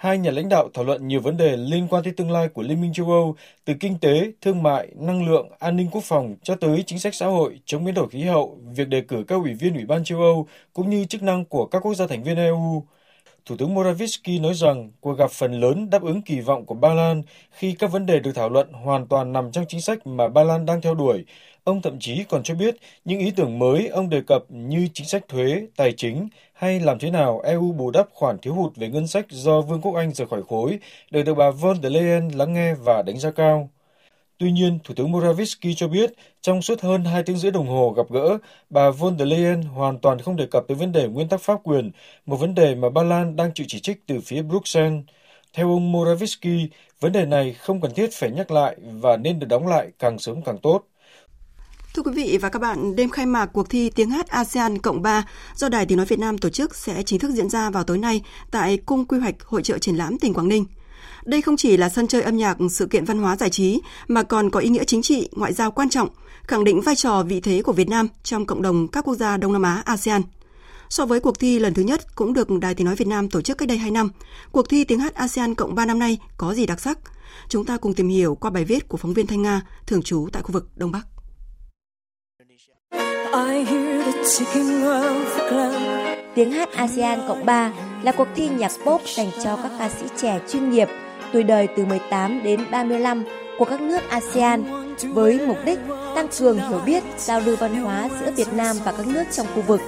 [0.00, 2.62] Hai nhà lãnh đạo thảo luận nhiều vấn đề liên quan tới tương lai của
[2.62, 6.36] Liên minh châu Âu, từ kinh tế, thương mại, năng lượng, an ninh quốc phòng
[6.42, 9.34] cho tới chính sách xã hội, chống biến đổi khí hậu, việc đề cử các
[9.36, 12.22] ủy viên Ủy ban châu Âu cũng như chức năng của các quốc gia thành
[12.22, 12.84] viên EU.
[13.46, 16.94] Thủ tướng Morawiecki nói rằng cuộc gặp phần lớn đáp ứng kỳ vọng của Ba
[16.94, 20.28] Lan khi các vấn đề được thảo luận hoàn toàn nằm trong chính sách mà
[20.28, 21.24] Ba Lan đang theo đuổi.
[21.64, 25.06] Ông thậm chí còn cho biết những ý tưởng mới ông đề cập như chính
[25.06, 28.88] sách thuế, tài chính hay làm thế nào EU bù đắp khoản thiếu hụt về
[28.88, 30.78] ngân sách do Vương quốc Anh rời khỏi khối
[31.10, 33.70] đều được bà von der Leyen lắng nghe và đánh giá cao.
[34.40, 37.94] Tuy nhiên, Thủ tướng Morawiecki cho biết trong suốt hơn 2 tiếng rưỡi đồng hồ
[37.96, 38.38] gặp gỡ,
[38.70, 41.60] bà von der Leyen hoàn toàn không đề cập tới vấn đề nguyên tắc pháp
[41.62, 41.90] quyền,
[42.26, 45.02] một vấn đề mà Ba Lan đang chịu chỉ trích từ phía Bruxelles.
[45.54, 46.66] Theo ông Morawiecki,
[47.00, 50.18] vấn đề này không cần thiết phải nhắc lại và nên được đóng lại càng
[50.18, 50.82] sớm càng tốt.
[51.94, 55.02] Thưa quý vị và các bạn, đêm khai mạc cuộc thi tiếng hát ASEAN Cộng
[55.02, 55.24] 3
[55.54, 57.98] do Đài Tiếng Nói Việt Nam tổ chức sẽ chính thức diễn ra vào tối
[57.98, 60.64] nay tại Cung Quy hoạch Hội trợ Triển lãm tỉnh Quảng Ninh.
[61.24, 64.22] Đây không chỉ là sân chơi âm nhạc, sự kiện văn hóa giải trí, mà
[64.22, 66.08] còn có ý nghĩa chính trị, ngoại giao quan trọng,
[66.42, 69.36] khẳng định vai trò vị thế của Việt Nam trong cộng đồng các quốc gia
[69.36, 70.22] Đông Nam Á ASEAN.
[70.90, 73.40] So với cuộc thi lần thứ nhất cũng được Đài Tiếng Nói Việt Nam tổ
[73.40, 74.08] chức cách đây 2 năm,
[74.52, 76.98] cuộc thi tiếng hát ASEAN Cộng 3 năm nay có gì đặc sắc?
[77.48, 80.28] Chúng ta cùng tìm hiểu qua bài viết của phóng viên Thanh Nga, thường trú
[80.32, 81.02] tại khu vực Đông Bắc.
[86.34, 90.06] Tiếng hát ASEAN Cộng 3 là cuộc thi nhạc pop dành cho các ca sĩ
[90.16, 90.88] trẻ chuyên nghiệp
[91.32, 93.24] tuổi đời từ 18 đến 35
[93.58, 94.64] của các nước ASEAN
[95.02, 95.78] với mục đích
[96.14, 99.46] tăng cường hiểu biết, giao lưu văn hóa giữa Việt Nam và các nước trong
[99.54, 99.80] khu vực,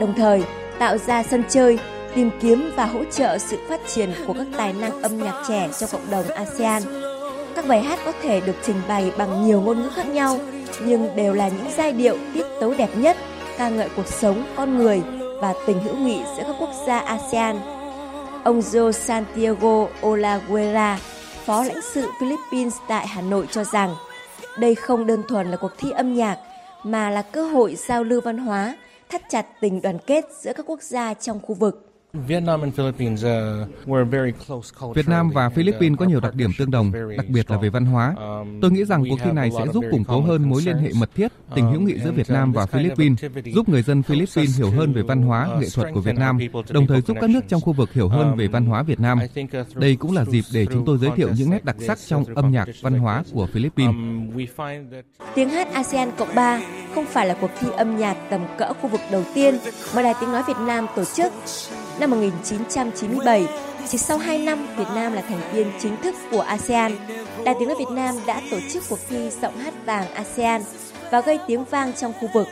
[0.00, 0.42] đồng thời
[0.78, 1.78] tạo ra sân chơi,
[2.14, 5.68] tìm kiếm và hỗ trợ sự phát triển của các tài năng âm nhạc trẻ
[5.80, 6.82] trong cộng đồng ASEAN.
[7.56, 10.38] Các bài hát có thể được trình bày bằng nhiều ngôn ngữ khác nhau,
[10.84, 13.16] nhưng đều là những giai điệu tiết tấu đẹp nhất,
[13.58, 15.02] ca ngợi cuộc sống, con người
[15.40, 17.79] và tình hữu nghị giữa các quốc gia ASEAN.
[18.44, 20.98] Ông Joe Santiago Olaguera,
[21.44, 23.94] Phó lãnh sự Philippines tại Hà Nội cho rằng
[24.58, 26.38] đây không đơn thuần là cuộc thi âm nhạc
[26.82, 28.76] mà là cơ hội giao lưu văn hóa,
[29.08, 31.89] thắt chặt tình đoàn kết giữa các quốc gia trong khu vực.
[32.12, 32.42] Việt
[35.08, 38.14] Nam và Philippines có nhiều đặc điểm tương đồng, đặc biệt là về văn hóa.
[38.62, 41.14] Tôi nghĩ rằng cuộc thi này sẽ giúp củng cố hơn mối liên hệ mật
[41.14, 44.92] thiết, tình hữu nghị giữa Việt Nam và Philippines, giúp người dân Philippines hiểu hơn
[44.92, 46.38] về văn hóa, nghệ thuật của Việt Nam,
[46.70, 49.18] đồng thời giúp các nước trong khu vực hiểu hơn về văn hóa Việt Nam.
[49.74, 52.50] Đây cũng là dịp để chúng tôi giới thiệu những nét đặc sắc trong âm
[52.50, 53.94] nhạc văn hóa của Philippines.
[55.34, 56.60] Tiếng hát ASEAN Cộng 3
[56.94, 59.58] không phải là cuộc thi âm nhạc tầm cỡ khu vực đầu tiên
[59.94, 61.32] mà Đài Tiếng Nói Việt Nam tổ chức.
[62.00, 63.46] Năm 1997,
[63.88, 66.92] chỉ sau 2 năm Việt Nam là thành viên chính thức của ASEAN,
[67.44, 70.62] Đài Tiếng Nói Việt Nam đã tổ chức cuộc thi giọng hát vàng ASEAN
[71.10, 72.46] và gây tiếng vang trong khu vực.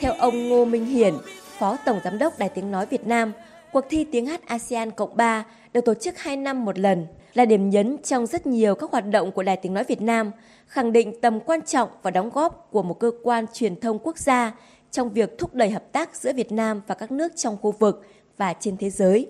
[0.00, 1.14] Theo ông Ngô Minh Hiển,
[1.58, 3.32] Phó Tổng Giám đốc Đài Tiếng Nói Việt Nam,
[3.72, 7.44] cuộc thi tiếng hát ASEAN Cộng 3 được tổ chức 2 năm một lần, là
[7.44, 10.30] điểm nhấn trong rất nhiều các hoạt động của Đài Tiếng Nói Việt Nam,
[10.66, 14.18] khẳng định tầm quan trọng và đóng góp của một cơ quan truyền thông quốc
[14.18, 14.52] gia
[14.90, 18.06] trong việc thúc đẩy hợp tác giữa Việt Nam và các nước trong khu vực
[18.36, 19.26] và trên thế giới,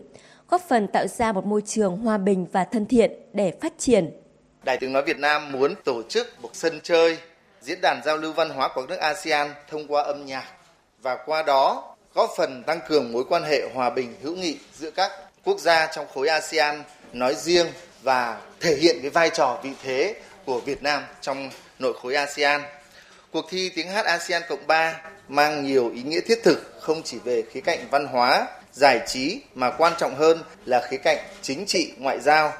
[0.48, 4.10] góp phần tạo ra một môi trường hòa bình và thân thiện để phát triển.
[4.64, 7.18] Đài Tiếng Nói Việt Nam muốn tổ chức một sân chơi,
[7.60, 10.44] diễn đàn giao lưu văn hóa của nước ASEAN thông qua âm nhạc
[11.02, 14.90] và qua đó góp phần tăng cường mối quan hệ hòa bình hữu nghị giữa
[14.90, 15.10] các
[15.44, 16.82] quốc gia trong khối ASEAN
[17.12, 17.66] nói riêng
[18.02, 20.14] và thể hiện cái vai trò vị thế
[20.46, 22.62] của Việt Nam trong nội khối ASEAN.
[23.30, 27.18] Cuộc thi tiếng hát ASEAN Cộng 3 mang nhiều ý nghĩa thiết thực không chỉ
[27.24, 31.66] về khía cạnh văn hóa, giải trí mà quan trọng hơn là khía cạnh chính
[31.66, 32.52] trị, ngoại giao.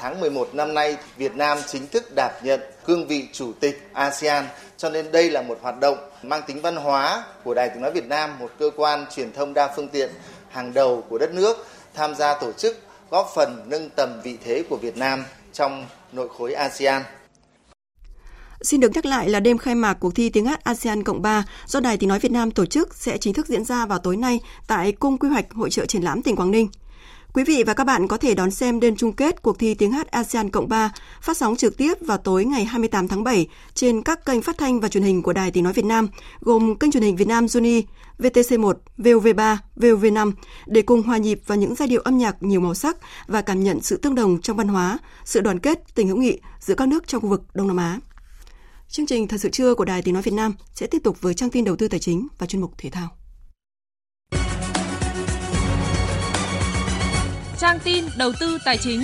[0.00, 4.46] Tháng 11 năm nay, Việt Nam chính thức đảm nhận cương vị chủ tịch ASEAN,
[4.76, 7.92] cho nên đây là một hoạt động mang tính văn hóa của Đài Tiếng Nói
[7.92, 10.10] Việt Nam, một cơ quan truyền thông đa phương tiện
[10.50, 12.76] hàng đầu của đất nước, tham gia tổ chức
[13.10, 17.02] góp phần nâng tầm vị thế của Việt Nam trong nội khối ASEAN.
[18.62, 21.44] Xin được nhắc lại là đêm khai mạc cuộc thi tiếng hát ASEAN Cộng 3
[21.66, 24.16] do Đài Tiếng Nói Việt Nam tổ chức sẽ chính thức diễn ra vào tối
[24.16, 26.68] nay tại Cung Quy hoạch Hội trợ Triển lãm tỉnh Quảng Ninh.
[27.32, 29.92] Quý vị và các bạn có thể đón xem đêm chung kết cuộc thi tiếng
[29.92, 30.92] hát ASEAN Cộng 3
[31.22, 34.80] phát sóng trực tiếp vào tối ngày 28 tháng 7 trên các kênh phát thanh
[34.80, 36.08] và truyền hình của Đài Tiếng Nói Việt Nam,
[36.40, 37.82] gồm kênh truyền hình Việt Nam Juni,
[38.18, 40.32] VTC1, VOV3, VOV5
[40.66, 42.96] để cùng hòa nhịp vào những giai điệu âm nhạc nhiều màu sắc
[43.26, 46.38] và cảm nhận sự tương đồng trong văn hóa, sự đoàn kết, tình hữu nghị
[46.60, 47.98] giữa các nước trong khu vực Đông Nam Á.
[48.88, 51.34] Chương trình Thật sự trưa của Đài Tiếng Nói Việt Nam sẽ tiếp tục với
[51.34, 53.16] trang tin đầu tư tài chính và chuyên mục thể thao.
[57.58, 59.02] Trang tin đầu tư tài chính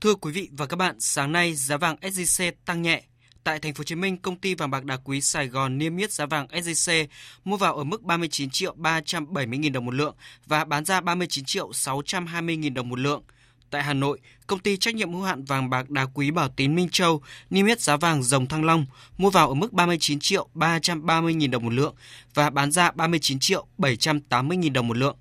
[0.00, 3.02] Thưa quý vị và các bạn, sáng nay giá vàng SJC tăng nhẹ.
[3.44, 5.96] Tại thành phố Hồ Chí Minh, công ty vàng bạc đá quý Sài Gòn niêm
[5.96, 7.06] yết giá vàng SJC
[7.44, 10.14] mua vào ở mức 39 triệu 370 000 đồng một lượng
[10.46, 13.22] và bán ra 39 triệu 620 000 đồng một lượng.
[13.76, 16.74] Tại Hà Nội, công ty trách nhiệm hữu hạn vàng bạc đá quý Bảo Tín
[16.74, 18.86] Minh Châu niêm yết giá vàng dòng Thăng Long
[19.18, 21.94] mua vào ở mức 39 triệu 330 000 đồng một lượng
[22.34, 25.16] và bán ra 39 triệu 780 000 đồng một lượng.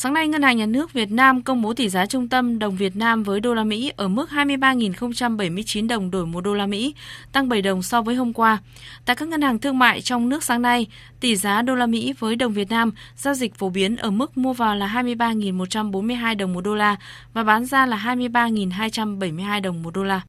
[0.00, 2.76] Sáng nay, Ngân hàng Nhà nước Việt Nam công bố tỷ giá trung tâm đồng
[2.76, 6.94] Việt Nam với đô la Mỹ ở mức 23.079 đồng đổi một đô la Mỹ,
[7.32, 8.58] tăng 7 đồng so với hôm qua.
[9.04, 10.86] Tại các ngân hàng thương mại trong nước sáng nay,
[11.20, 14.38] tỷ giá đô la Mỹ với đồng Việt Nam giao dịch phổ biến ở mức
[14.38, 16.96] mua vào là 23.142 đồng một đô la
[17.34, 20.20] và bán ra là 23.272 đồng một đô la.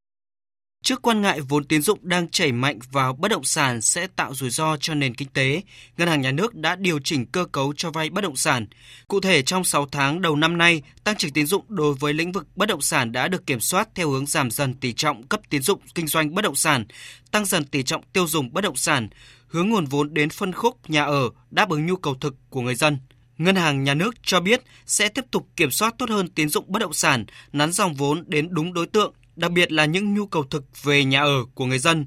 [0.84, 4.34] Trước quan ngại vốn tín dụng đang chảy mạnh vào bất động sản sẽ tạo
[4.34, 5.62] rủi ro cho nền kinh tế,
[5.98, 8.68] Ngân hàng Nhà nước đã điều chỉnh cơ cấu cho vay bất động sản.
[9.08, 12.32] Cụ thể trong 6 tháng đầu năm nay, tăng trưởng tín dụng đối với lĩnh
[12.32, 15.42] vực bất động sản đã được kiểm soát theo hướng giảm dần tỷ trọng cấp
[15.50, 16.86] tín dụng kinh doanh bất động sản,
[17.32, 19.10] tăng dần tỷ trọng tiêu dùng bất động sản,
[19.48, 22.76] hướng nguồn vốn đến phân khúc nhà ở đáp ứng nhu cầu thực của người
[22.76, 22.98] dân.
[23.38, 26.66] Ngân hàng Nhà nước cho biết sẽ tiếp tục kiểm soát tốt hơn tín dụng
[26.68, 30.26] bất động sản, nắn dòng vốn đến đúng đối tượng đặc biệt là những nhu
[30.26, 32.06] cầu thực về nhà ở của người dân.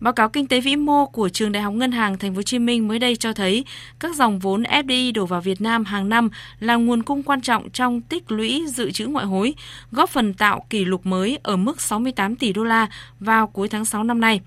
[0.00, 2.42] Báo cáo kinh tế vĩ mô của trường Đại học Ngân hàng Thành phố Hồ
[2.42, 3.64] Chí Minh mới đây cho thấy
[3.98, 6.28] các dòng vốn FDI đổ vào Việt Nam hàng năm
[6.60, 9.54] là nguồn cung quan trọng trong tích lũy dự trữ ngoại hối,
[9.92, 12.88] góp phần tạo kỷ lục mới ở mức 68 tỷ đô la
[13.20, 14.40] vào cuối tháng 6 năm nay.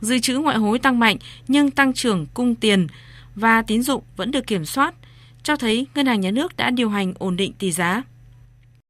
[0.00, 1.16] Dự trữ ngoại hối tăng mạnh
[1.48, 2.86] nhưng tăng trưởng cung tiền
[3.34, 4.94] và tín dụng vẫn được kiểm soát,
[5.42, 8.02] cho thấy ngân hàng nhà nước đã điều hành ổn định tỷ giá.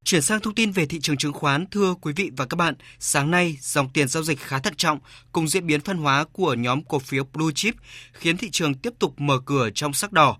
[0.03, 2.75] Chuyển sang thông tin về thị trường chứng khoán, thưa quý vị và các bạn,
[2.99, 4.99] sáng nay dòng tiền giao dịch khá thận trọng
[5.31, 7.75] cùng diễn biến phân hóa của nhóm cổ phiếu blue chip
[8.13, 10.37] khiến thị trường tiếp tục mở cửa trong sắc đỏ.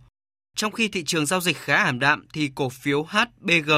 [0.56, 3.72] Trong khi thị trường giao dịch khá ảm đạm thì cổ phiếu HBG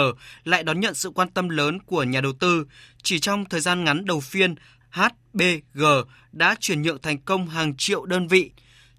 [0.43, 2.65] lại đón nhận sự quan tâm lớn của nhà đầu tư.
[3.03, 4.55] Chỉ trong thời gian ngắn đầu phiên,
[4.89, 5.83] HBG
[6.31, 8.51] đã chuyển nhượng thành công hàng triệu đơn vị.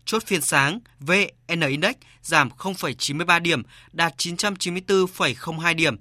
[0.04, 3.62] Chốt phiên sáng, VN Index giảm 0,93 điểm,
[3.92, 5.96] đạt 994,02 điểm.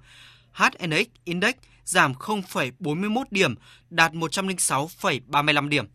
[0.56, 1.53] HNX Index
[1.84, 3.56] giảm 0,41 điểm,
[3.89, 5.86] đạt 106,35 điểm.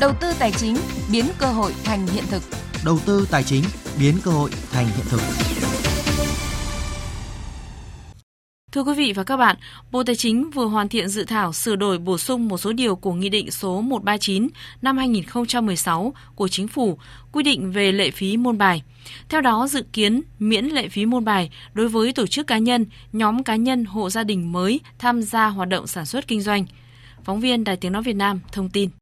[0.00, 0.76] Đầu tư tài chính
[1.12, 2.42] biến cơ hội thành hiện thực.
[2.84, 3.64] Đầu tư tài chính
[4.00, 5.20] biến cơ hội thành hiện thực.
[8.72, 9.56] Thưa quý vị và các bạn,
[9.90, 12.96] Bộ Tài chính vừa hoàn thiện dự thảo sửa đổi bổ sung một số điều
[12.96, 14.48] của Nghị định số 139
[14.82, 16.98] năm 2016 của Chính phủ
[17.32, 18.82] quy định về lệ phí môn bài.
[19.28, 22.86] Theo đó, dự kiến miễn lệ phí môn bài đối với tổ chức cá nhân,
[23.12, 26.64] nhóm cá nhân, hộ gia đình mới tham gia hoạt động sản xuất kinh doanh.
[27.24, 29.01] Phóng viên Đài Tiếng Nói Việt Nam thông tin.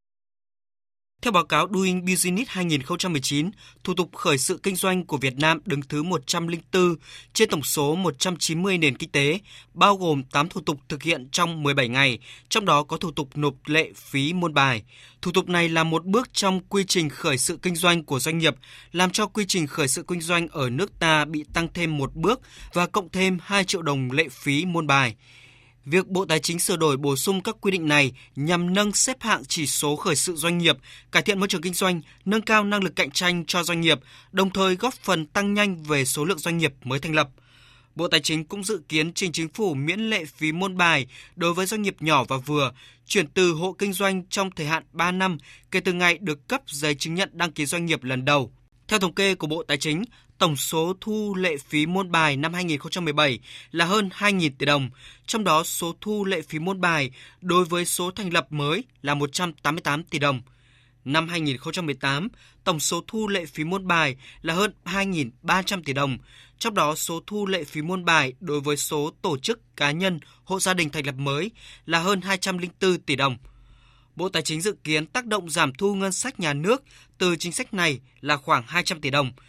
[1.22, 3.50] Theo báo cáo Doing Business 2019,
[3.84, 6.94] thủ tục khởi sự kinh doanh của Việt Nam đứng thứ 104
[7.32, 9.38] trên tổng số 190 nền kinh tế,
[9.74, 12.18] bao gồm 8 thủ tục thực hiện trong 17 ngày,
[12.48, 14.82] trong đó có thủ tục nộp lệ phí môn bài.
[15.22, 18.38] Thủ tục này là một bước trong quy trình khởi sự kinh doanh của doanh
[18.38, 18.54] nghiệp,
[18.92, 22.14] làm cho quy trình khởi sự kinh doanh ở nước ta bị tăng thêm một
[22.14, 22.40] bước
[22.72, 25.14] và cộng thêm 2 triệu đồng lệ phí môn bài.
[25.84, 29.16] Việc Bộ Tài chính sửa đổi bổ sung các quy định này nhằm nâng xếp
[29.20, 30.76] hạng chỉ số khởi sự doanh nghiệp,
[31.12, 33.98] cải thiện môi trường kinh doanh, nâng cao năng lực cạnh tranh cho doanh nghiệp,
[34.32, 37.28] đồng thời góp phần tăng nhanh về số lượng doanh nghiệp mới thành lập.
[37.94, 41.06] Bộ Tài chính cũng dự kiến trình chính phủ miễn lệ phí môn bài
[41.36, 42.72] đối với doanh nghiệp nhỏ và vừa,
[43.06, 45.38] chuyển từ hộ kinh doanh trong thời hạn 3 năm
[45.70, 48.52] kể từ ngày được cấp giấy chứng nhận đăng ký doanh nghiệp lần đầu.
[48.88, 50.04] Theo thống kê của Bộ Tài chính,
[50.40, 53.38] tổng số thu lệ phí môn bài năm 2017
[53.70, 54.90] là hơn 2.000 tỷ đồng,
[55.26, 57.10] trong đó số thu lệ phí môn bài
[57.40, 60.42] đối với số thành lập mới là 188 tỷ đồng.
[61.04, 62.28] Năm 2018,
[62.64, 66.18] tổng số thu lệ phí môn bài là hơn 2.300 tỷ đồng,
[66.58, 70.20] trong đó số thu lệ phí môn bài đối với số tổ chức cá nhân,
[70.44, 71.50] hộ gia đình thành lập mới
[71.86, 73.36] là hơn 204 tỷ đồng.
[74.16, 76.82] Bộ Tài chính dự kiến tác động giảm thu ngân sách nhà nước
[77.18, 79.32] từ chính sách này là khoảng 200 tỷ đồng–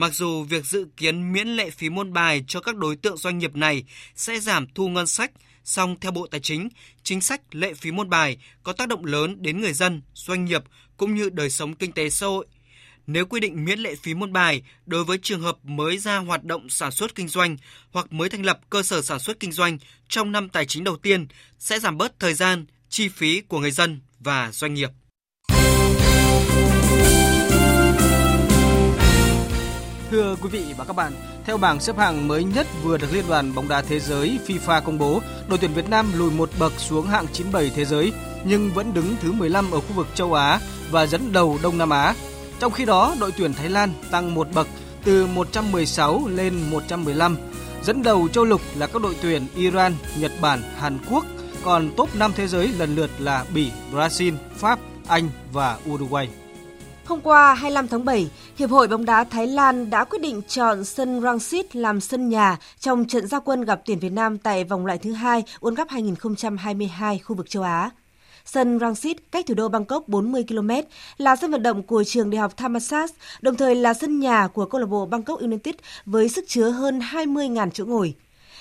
[0.00, 3.38] Mặc dù việc dự kiến miễn lệ phí môn bài cho các đối tượng doanh
[3.38, 3.84] nghiệp này
[4.16, 5.30] sẽ giảm thu ngân sách,
[5.64, 6.68] song theo Bộ Tài chính,
[7.02, 10.62] chính sách lệ phí môn bài có tác động lớn đến người dân, doanh nghiệp
[10.96, 12.46] cũng như đời sống kinh tế xã hội.
[13.06, 16.44] Nếu quy định miễn lệ phí môn bài đối với trường hợp mới ra hoạt
[16.44, 17.56] động sản xuất kinh doanh
[17.90, 19.78] hoặc mới thành lập cơ sở sản xuất kinh doanh
[20.08, 21.26] trong năm tài chính đầu tiên
[21.58, 24.90] sẽ giảm bớt thời gian, chi phí của người dân và doanh nghiệp.
[30.10, 31.12] Thưa quý vị và các bạn,
[31.44, 34.80] theo bảng xếp hạng mới nhất vừa được Liên đoàn bóng đá thế giới FIFA
[34.82, 38.12] công bố, đội tuyển Việt Nam lùi một bậc xuống hạng 97 thế giới
[38.44, 41.90] nhưng vẫn đứng thứ 15 ở khu vực châu Á và dẫn đầu Đông Nam
[41.90, 42.14] Á.
[42.58, 44.68] Trong khi đó, đội tuyển Thái Lan tăng một bậc
[45.04, 47.36] từ 116 lên 115.
[47.82, 51.24] Dẫn đầu châu lục là các đội tuyển Iran, Nhật Bản, Hàn Quốc,
[51.64, 56.28] còn top 5 thế giới lần lượt là Bỉ, Brazil, Pháp, Anh và Uruguay.
[57.10, 60.84] Hôm qua 25 tháng 7, Hiệp hội bóng đá Thái Lan đã quyết định chọn
[60.84, 64.86] sân Rangsit làm sân nhà trong trận gia quân gặp tuyển Việt Nam tại vòng
[64.86, 67.90] loại thứ hai World Cup 2022 khu vực châu Á.
[68.44, 70.70] Sân Rangsit cách thủ đô Bangkok 40 km
[71.18, 74.64] là sân vận động của trường đại học Thammasat, đồng thời là sân nhà của
[74.64, 75.74] câu lạc bộ Bangkok United
[76.06, 78.14] với sức chứa hơn 20.000 chỗ ngồi.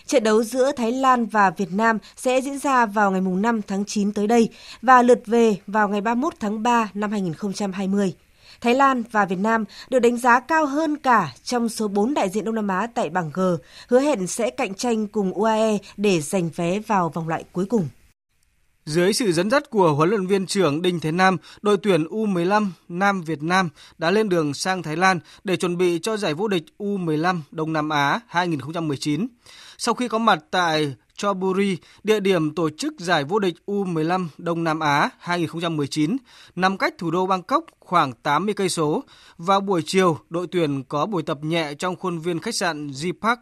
[0.05, 3.85] Trận đấu giữa Thái Lan và Việt Nam sẽ diễn ra vào ngày 5 tháng
[3.85, 4.49] 9 tới đây
[4.81, 8.13] và lượt về vào ngày 31 tháng 3 năm 2020.
[8.61, 12.29] Thái Lan và Việt Nam được đánh giá cao hơn cả trong số 4 đại
[12.29, 13.41] diện Đông Nam Á tại bảng G,
[13.87, 17.87] hứa hẹn sẽ cạnh tranh cùng UAE để giành vé vào vòng loại cuối cùng.
[18.85, 22.67] Dưới sự dẫn dắt của huấn luyện viên trưởng Đinh Thế Nam, đội tuyển U15
[22.89, 26.47] Nam Việt Nam đã lên đường sang Thái Lan để chuẩn bị cho giải vô
[26.47, 29.27] địch U15 Đông Nam Á 2019.
[29.77, 34.63] Sau khi có mặt tại Choburi, địa điểm tổ chức giải vô địch U15 Đông
[34.63, 36.17] Nam Á 2019,
[36.55, 39.03] nằm cách thủ đô Bangkok khoảng 80 cây số.
[39.37, 43.07] Vào buổi chiều, đội tuyển có buổi tập nhẹ trong khuôn viên khách sạn G
[43.21, 43.39] Park.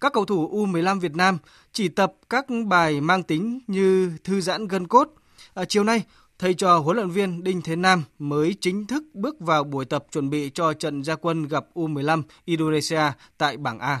[0.00, 1.38] Các cầu thủ U15 Việt Nam
[1.72, 5.08] chỉ tập các bài mang tính như thư giãn gân cốt.
[5.54, 6.02] À, chiều nay,
[6.38, 10.06] thầy trò huấn luyện viên Đinh Thế Nam mới chính thức bước vào buổi tập
[10.12, 13.02] chuẩn bị cho trận gia quân gặp U15 Indonesia
[13.38, 14.00] tại bảng A.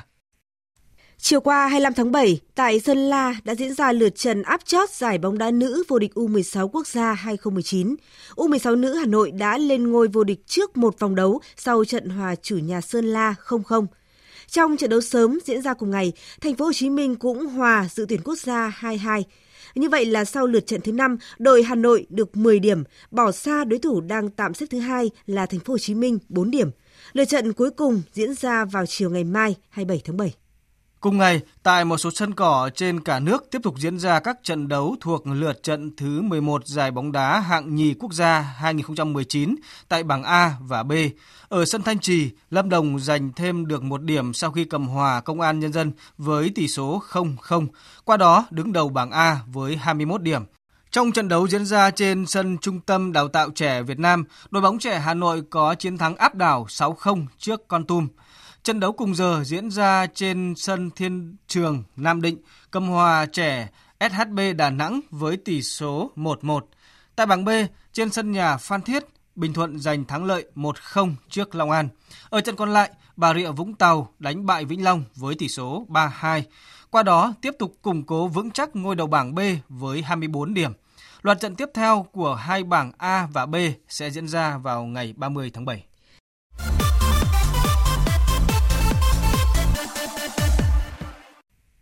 [1.22, 4.90] Chiều qua 25 tháng 7, tại Sơn La đã diễn ra lượt trận áp chót
[4.90, 7.96] giải bóng đá nữ vô địch U16 quốc gia 2019.
[8.34, 12.08] U16 nữ Hà Nội đã lên ngôi vô địch trước một vòng đấu sau trận
[12.08, 13.86] hòa chủ nhà Sơn La 0-0.
[14.46, 17.88] Trong trận đấu sớm diễn ra cùng ngày, thành phố Hồ Chí Minh cũng hòa
[17.90, 19.22] dự tuyển quốc gia 2-2.
[19.74, 23.32] Như vậy là sau lượt trận thứ 5, đội Hà Nội được 10 điểm, bỏ
[23.32, 26.50] xa đối thủ đang tạm xếp thứ hai là thành phố Hồ Chí Minh 4
[26.50, 26.70] điểm.
[27.12, 30.34] Lượt trận cuối cùng diễn ra vào chiều ngày mai 27 tháng 7.
[31.00, 34.36] Cùng ngày, tại một số sân cỏ trên cả nước tiếp tục diễn ra các
[34.42, 39.54] trận đấu thuộc lượt trận thứ 11 giải bóng đá hạng nhì quốc gia 2019
[39.88, 40.92] tại bảng A và B.
[41.48, 45.20] Ở sân Thanh Trì, Lâm Đồng giành thêm được một điểm sau khi cầm hòa
[45.20, 47.66] Công an Nhân dân với tỷ số 0-0,
[48.04, 50.42] qua đó đứng đầu bảng A với 21 điểm.
[50.90, 54.62] Trong trận đấu diễn ra trên sân Trung tâm Đào tạo trẻ Việt Nam, đội
[54.62, 58.08] bóng trẻ Hà Nội có chiến thắng áp đảo 6-0 trước Con Tum.
[58.62, 62.38] Trận đấu cùng giờ diễn ra trên sân Thiên Trường Nam Định,
[62.70, 63.68] cầm hòa trẻ
[64.00, 66.60] SHB Đà Nẵng với tỷ số 1-1.
[67.16, 67.48] Tại bảng B,
[67.92, 69.04] trên sân nhà Phan Thiết,
[69.34, 71.88] Bình Thuận giành thắng lợi 1-0 trước Long An.
[72.30, 75.86] Ở trận còn lại, Bà Rịa Vũng Tàu đánh bại Vĩnh Long với tỷ số
[75.88, 76.42] 3-2.
[76.90, 80.72] Qua đó, tiếp tục củng cố vững chắc ngôi đầu bảng B với 24 điểm.
[81.22, 83.56] Loạt trận tiếp theo của hai bảng A và B
[83.88, 85.84] sẽ diễn ra vào ngày 30 tháng 7.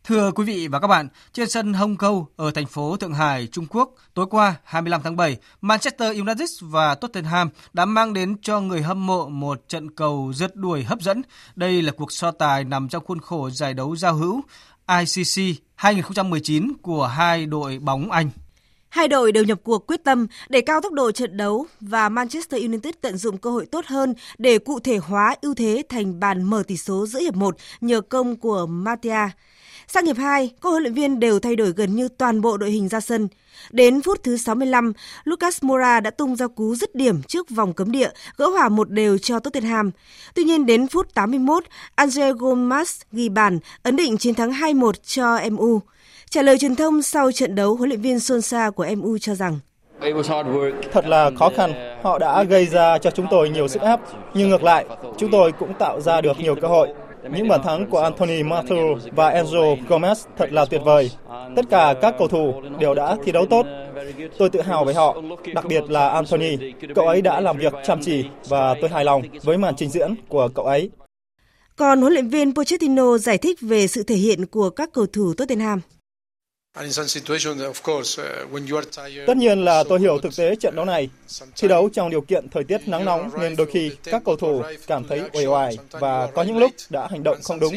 [0.08, 3.46] Thưa quý vị và các bạn, trên sân Hong Kong ở thành phố Thượng Hải,
[3.46, 8.60] Trung Quốc, tối qua 25 tháng 7, Manchester United và Tottenham đã mang đến cho
[8.60, 11.22] người hâm mộ một trận cầu rượt đuổi hấp dẫn.
[11.56, 14.40] Đây là cuộc so tài nằm trong khuôn khổ giải đấu giao hữu
[14.86, 18.30] ICC 2019 của hai đội bóng Anh.
[18.98, 22.62] Hai đội đều nhập cuộc quyết tâm để cao tốc độ trận đấu và Manchester
[22.62, 26.42] United tận dụng cơ hội tốt hơn để cụ thể hóa ưu thế thành bàn
[26.42, 29.28] mở tỷ số giữa hiệp 1 nhờ công của Matia.
[29.88, 32.70] Sang hiệp 2, các huấn luyện viên đều thay đổi gần như toàn bộ đội
[32.70, 33.28] hình ra sân.
[33.70, 34.92] Đến phút thứ 65,
[35.24, 38.90] Lucas Moura đã tung ra cú dứt điểm trước vòng cấm địa, gỡ hòa một
[38.90, 39.90] đều cho Tottenham.
[40.34, 45.40] Tuy nhiên đến phút 81, Andre Gomes ghi bàn, ấn định chiến thắng 2-1 cho
[45.50, 45.80] MU.
[46.30, 49.58] Trả lời truyền thông sau trận đấu, huấn luyện viên Solskjaer của MU cho rằng
[50.92, 51.72] Thật là khó khăn,
[52.02, 54.00] họ đã gây ra cho chúng tôi nhiều sức ép,
[54.34, 54.84] nhưng ngược lại,
[55.18, 56.88] chúng tôi cũng tạo ra được nhiều cơ hội.
[57.32, 61.10] Những bàn thắng của Anthony Martial và Enzo Gomez thật là tuyệt vời.
[61.56, 63.66] Tất cả các cầu thủ đều đã thi đấu tốt.
[64.38, 65.16] Tôi tự hào về họ,
[65.54, 66.56] đặc biệt là Anthony.
[66.94, 70.14] Cậu ấy đã làm việc chăm chỉ và tôi hài lòng với màn trình diễn
[70.28, 70.90] của cậu ấy.
[71.76, 75.34] Còn huấn luyện viên Pochettino giải thích về sự thể hiện của các cầu thủ
[75.34, 75.80] Tottenham.
[79.26, 81.08] Tất nhiên là tôi hiểu thực tế trận đấu này.
[81.56, 84.62] Thi đấu trong điều kiện thời tiết nắng nóng nên đôi khi các cầu thủ
[84.86, 87.74] cảm thấy uể oải và có những lúc đã hành động không đúng.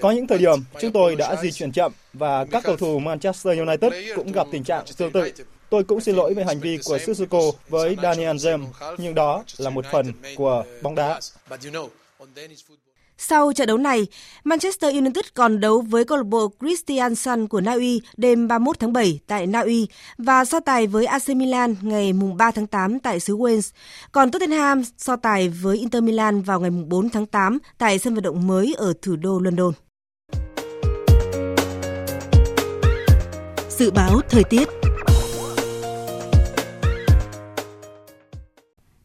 [0.00, 3.58] Có những thời điểm chúng tôi đã di chuyển chậm và các cầu thủ Manchester
[3.58, 5.32] United cũng gặp tình trạng tương tự.
[5.70, 8.66] Tôi cũng xin lỗi về hành vi của Sissoko với Daniel James,
[8.98, 11.20] nhưng đó là một phần của bóng đá.
[13.18, 14.06] Sau trận đấu này,
[14.44, 18.92] Manchester United còn đấu với câu lạc bộ Christiansson của Na Uy đêm 31 tháng
[18.92, 19.88] 7 tại Na Uy
[20.18, 23.70] và so tài với AC Milan ngày 3 tháng 8 tại xứ Wales.
[24.12, 28.22] Còn Tottenham so tài với Inter Milan vào ngày 4 tháng 8 tại sân vận
[28.22, 29.72] động mới ở thủ đô London.
[33.78, 34.68] Dự báo thời tiết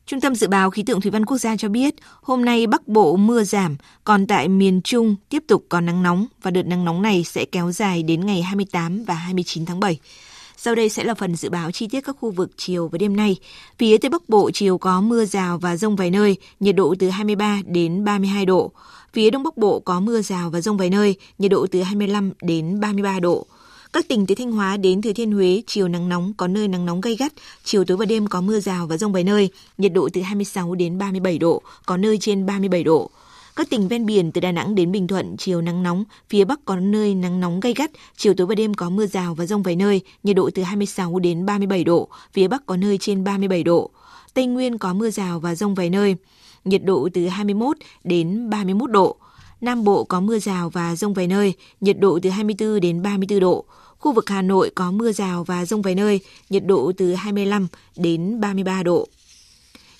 [0.08, 2.88] Trung tâm Dự báo Khí tượng Thủy văn Quốc gia cho biết, hôm nay Bắc
[2.88, 6.86] Bộ mưa giảm, còn tại miền Trung tiếp tục có nắng nóng và đợt nắng
[6.86, 10.00] nóng này sẽ kéo dài đến ngày 28 và 29 tháng 7.
[10.58, 13.16] Sau đây sẽ là phần dự báo chi tiết các khu vực chiều và đêm
[13.16, 13.36] nay.
[13.78, 17.10] Phía Tây Bắc Bộ chiều có mưa rào và rông vài nơi, nhiệt độ từ
[17.10, 18.72] 23 đến 32 độ.
[19.14, 22.32] Phía Đông Bắc Bộ có mưa rào và rông vài nơi, nhiệt độ từ 25
[22.42, 23.48] đến 33 độ.
[23.94, 26.86] Các tỉnh từ Thanh Hóa đến Thừa Thiên Huế chiều nắng nóng có nơi nắng
[26.86, 27.34] nóng gay gắt,
[27.64, 30.76] chiều tối và đêm có mưa rào và rông vài nơi, nhiệt độ từ 26
[30.76, 33.10] đến 37 độ, có nơi trên 37 độ.
[33.56, 36.66] Các tỉnh ven biển từ Đà Nẵng đến Bình Thuận chiều nắng nóng, phía Bắc
[36.66, 39.64] có nơi nắng nóng gay gắt, chiều tối và đêm có mưa rào và rông
[39.64, 43.64] vài nơi, nhiệt độ từ 26 đến 37 độ, phía Bắc có nơi trên 37
[43.64, 43.90] độ.
[44.34, 46.16] Tây Nguyên có mưa rào và rông vài nơi,
[46.66, 49.18] nhiệt độ từ 21 đến 31 độ.
[49.62, 53.40] Nam Bộ có mưa rào và rông vài nơi, nhiệt độ từ 24 đến 34
[53.40, 53.66] độ.
[53.98, 57.68] Khu vực Hà Nội có mưa rào và rông vài nơi, nhiệt độ từ 25
[57.96, 59.08] đến 33 độ.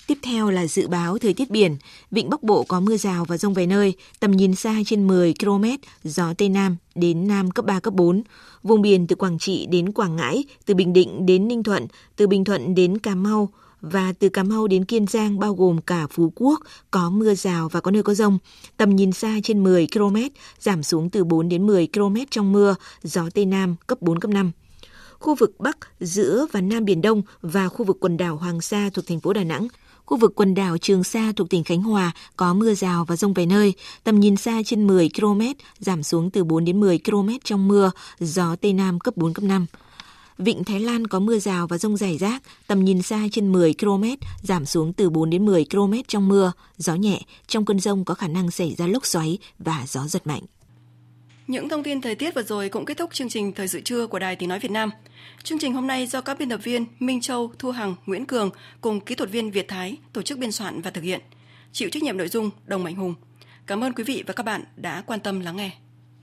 [0.06, 1.76] Tiếp theo là dự báo thời tiết biển.
[2.10, 5.34] Vịnh Bắc Bộ có mưa rào và rông vài nơi, tầm nhìn xa trên 10
[5.40, 5.64] km,
[6.04, 8.22] gió Tây Nam đến Nam cấp 3, cấp 4.
[8.62, 11.86] Vùng biển từ Quảng Trị đến Quảng Ngãi, từ Bình Định đến Ninh Thuận,
[12.16, 13.48] từ Bình Thuận đến Cà Mau,
[13.80, 16.60] và từ Cà Mau đến Kiên Giang bao gồm cả Phú Quốc
[16.90, 18.38] có mưa rào và có nơi có rông.
[18.76, 20.16] Tầm nhìn xa trên 10 km,
[20.58, 24.30] giảm xuống từ 4 đến 10 km trong mưa, gió Tây Nam cấp 4, cấp
[24.30, 24.52] 5
[25.20, 28.90] khu vực Bắc, giữa và Nam Biển Đông và khu vực quần đảo Hoàng Sa
[28.94, 29.68] thuộc thành phố Đà Nẵng.
[30.04, 33.32] Khu vực quần đảo Trường Sa thuộc tỉnh Khánh Hòa có mưa rào và rông
[33.32, 33.74] vài nơi,
[34.04, 35.40] tầm nhìn xa trên 10 km,
[35.78, 39.44] giảm xuống từ 4 đến 10 km trong mưa, gió Tây Nam cấp 4, cấp
[39.44, 39.66] 5.
[40.38, 43.74] Vịnh Thái Lan có mưa rào và rông rải rác, tầm nhìn xa trên 10
[43.80, 44.04] km,
[44.42, 48.14] giảm xuống từ 4 đến 10 km trong mưa, gió nhẹ, trong cơn rông có
[48.14, 50.42] khả năng xảy ra lốc xoáy và gió giật mạnh.
[51.46, 54.06] Những thông tin thời tiết vừa rồi cũng kết thúc chương trình Thời sự trưa
[54.06, 54.90] của Đài Tiếng Nói Việt Nam.
[55.42, 58.50] Chương trình hôm nay do các biên tập viên Minh Châu, Thu Hằng, Nguyễn Cường
[58.80, 61.20] cùng kỹ thuật viên Việt Thái tổ chức biên soạn và thực hiện.
[61.72, 63.14] Chịu trách nhiệm nội dung Đồng Mạnh Hùng.
[63.66, 65.70] Cảm ơn quý vị và các bạn đã quan tâm lắng nghe.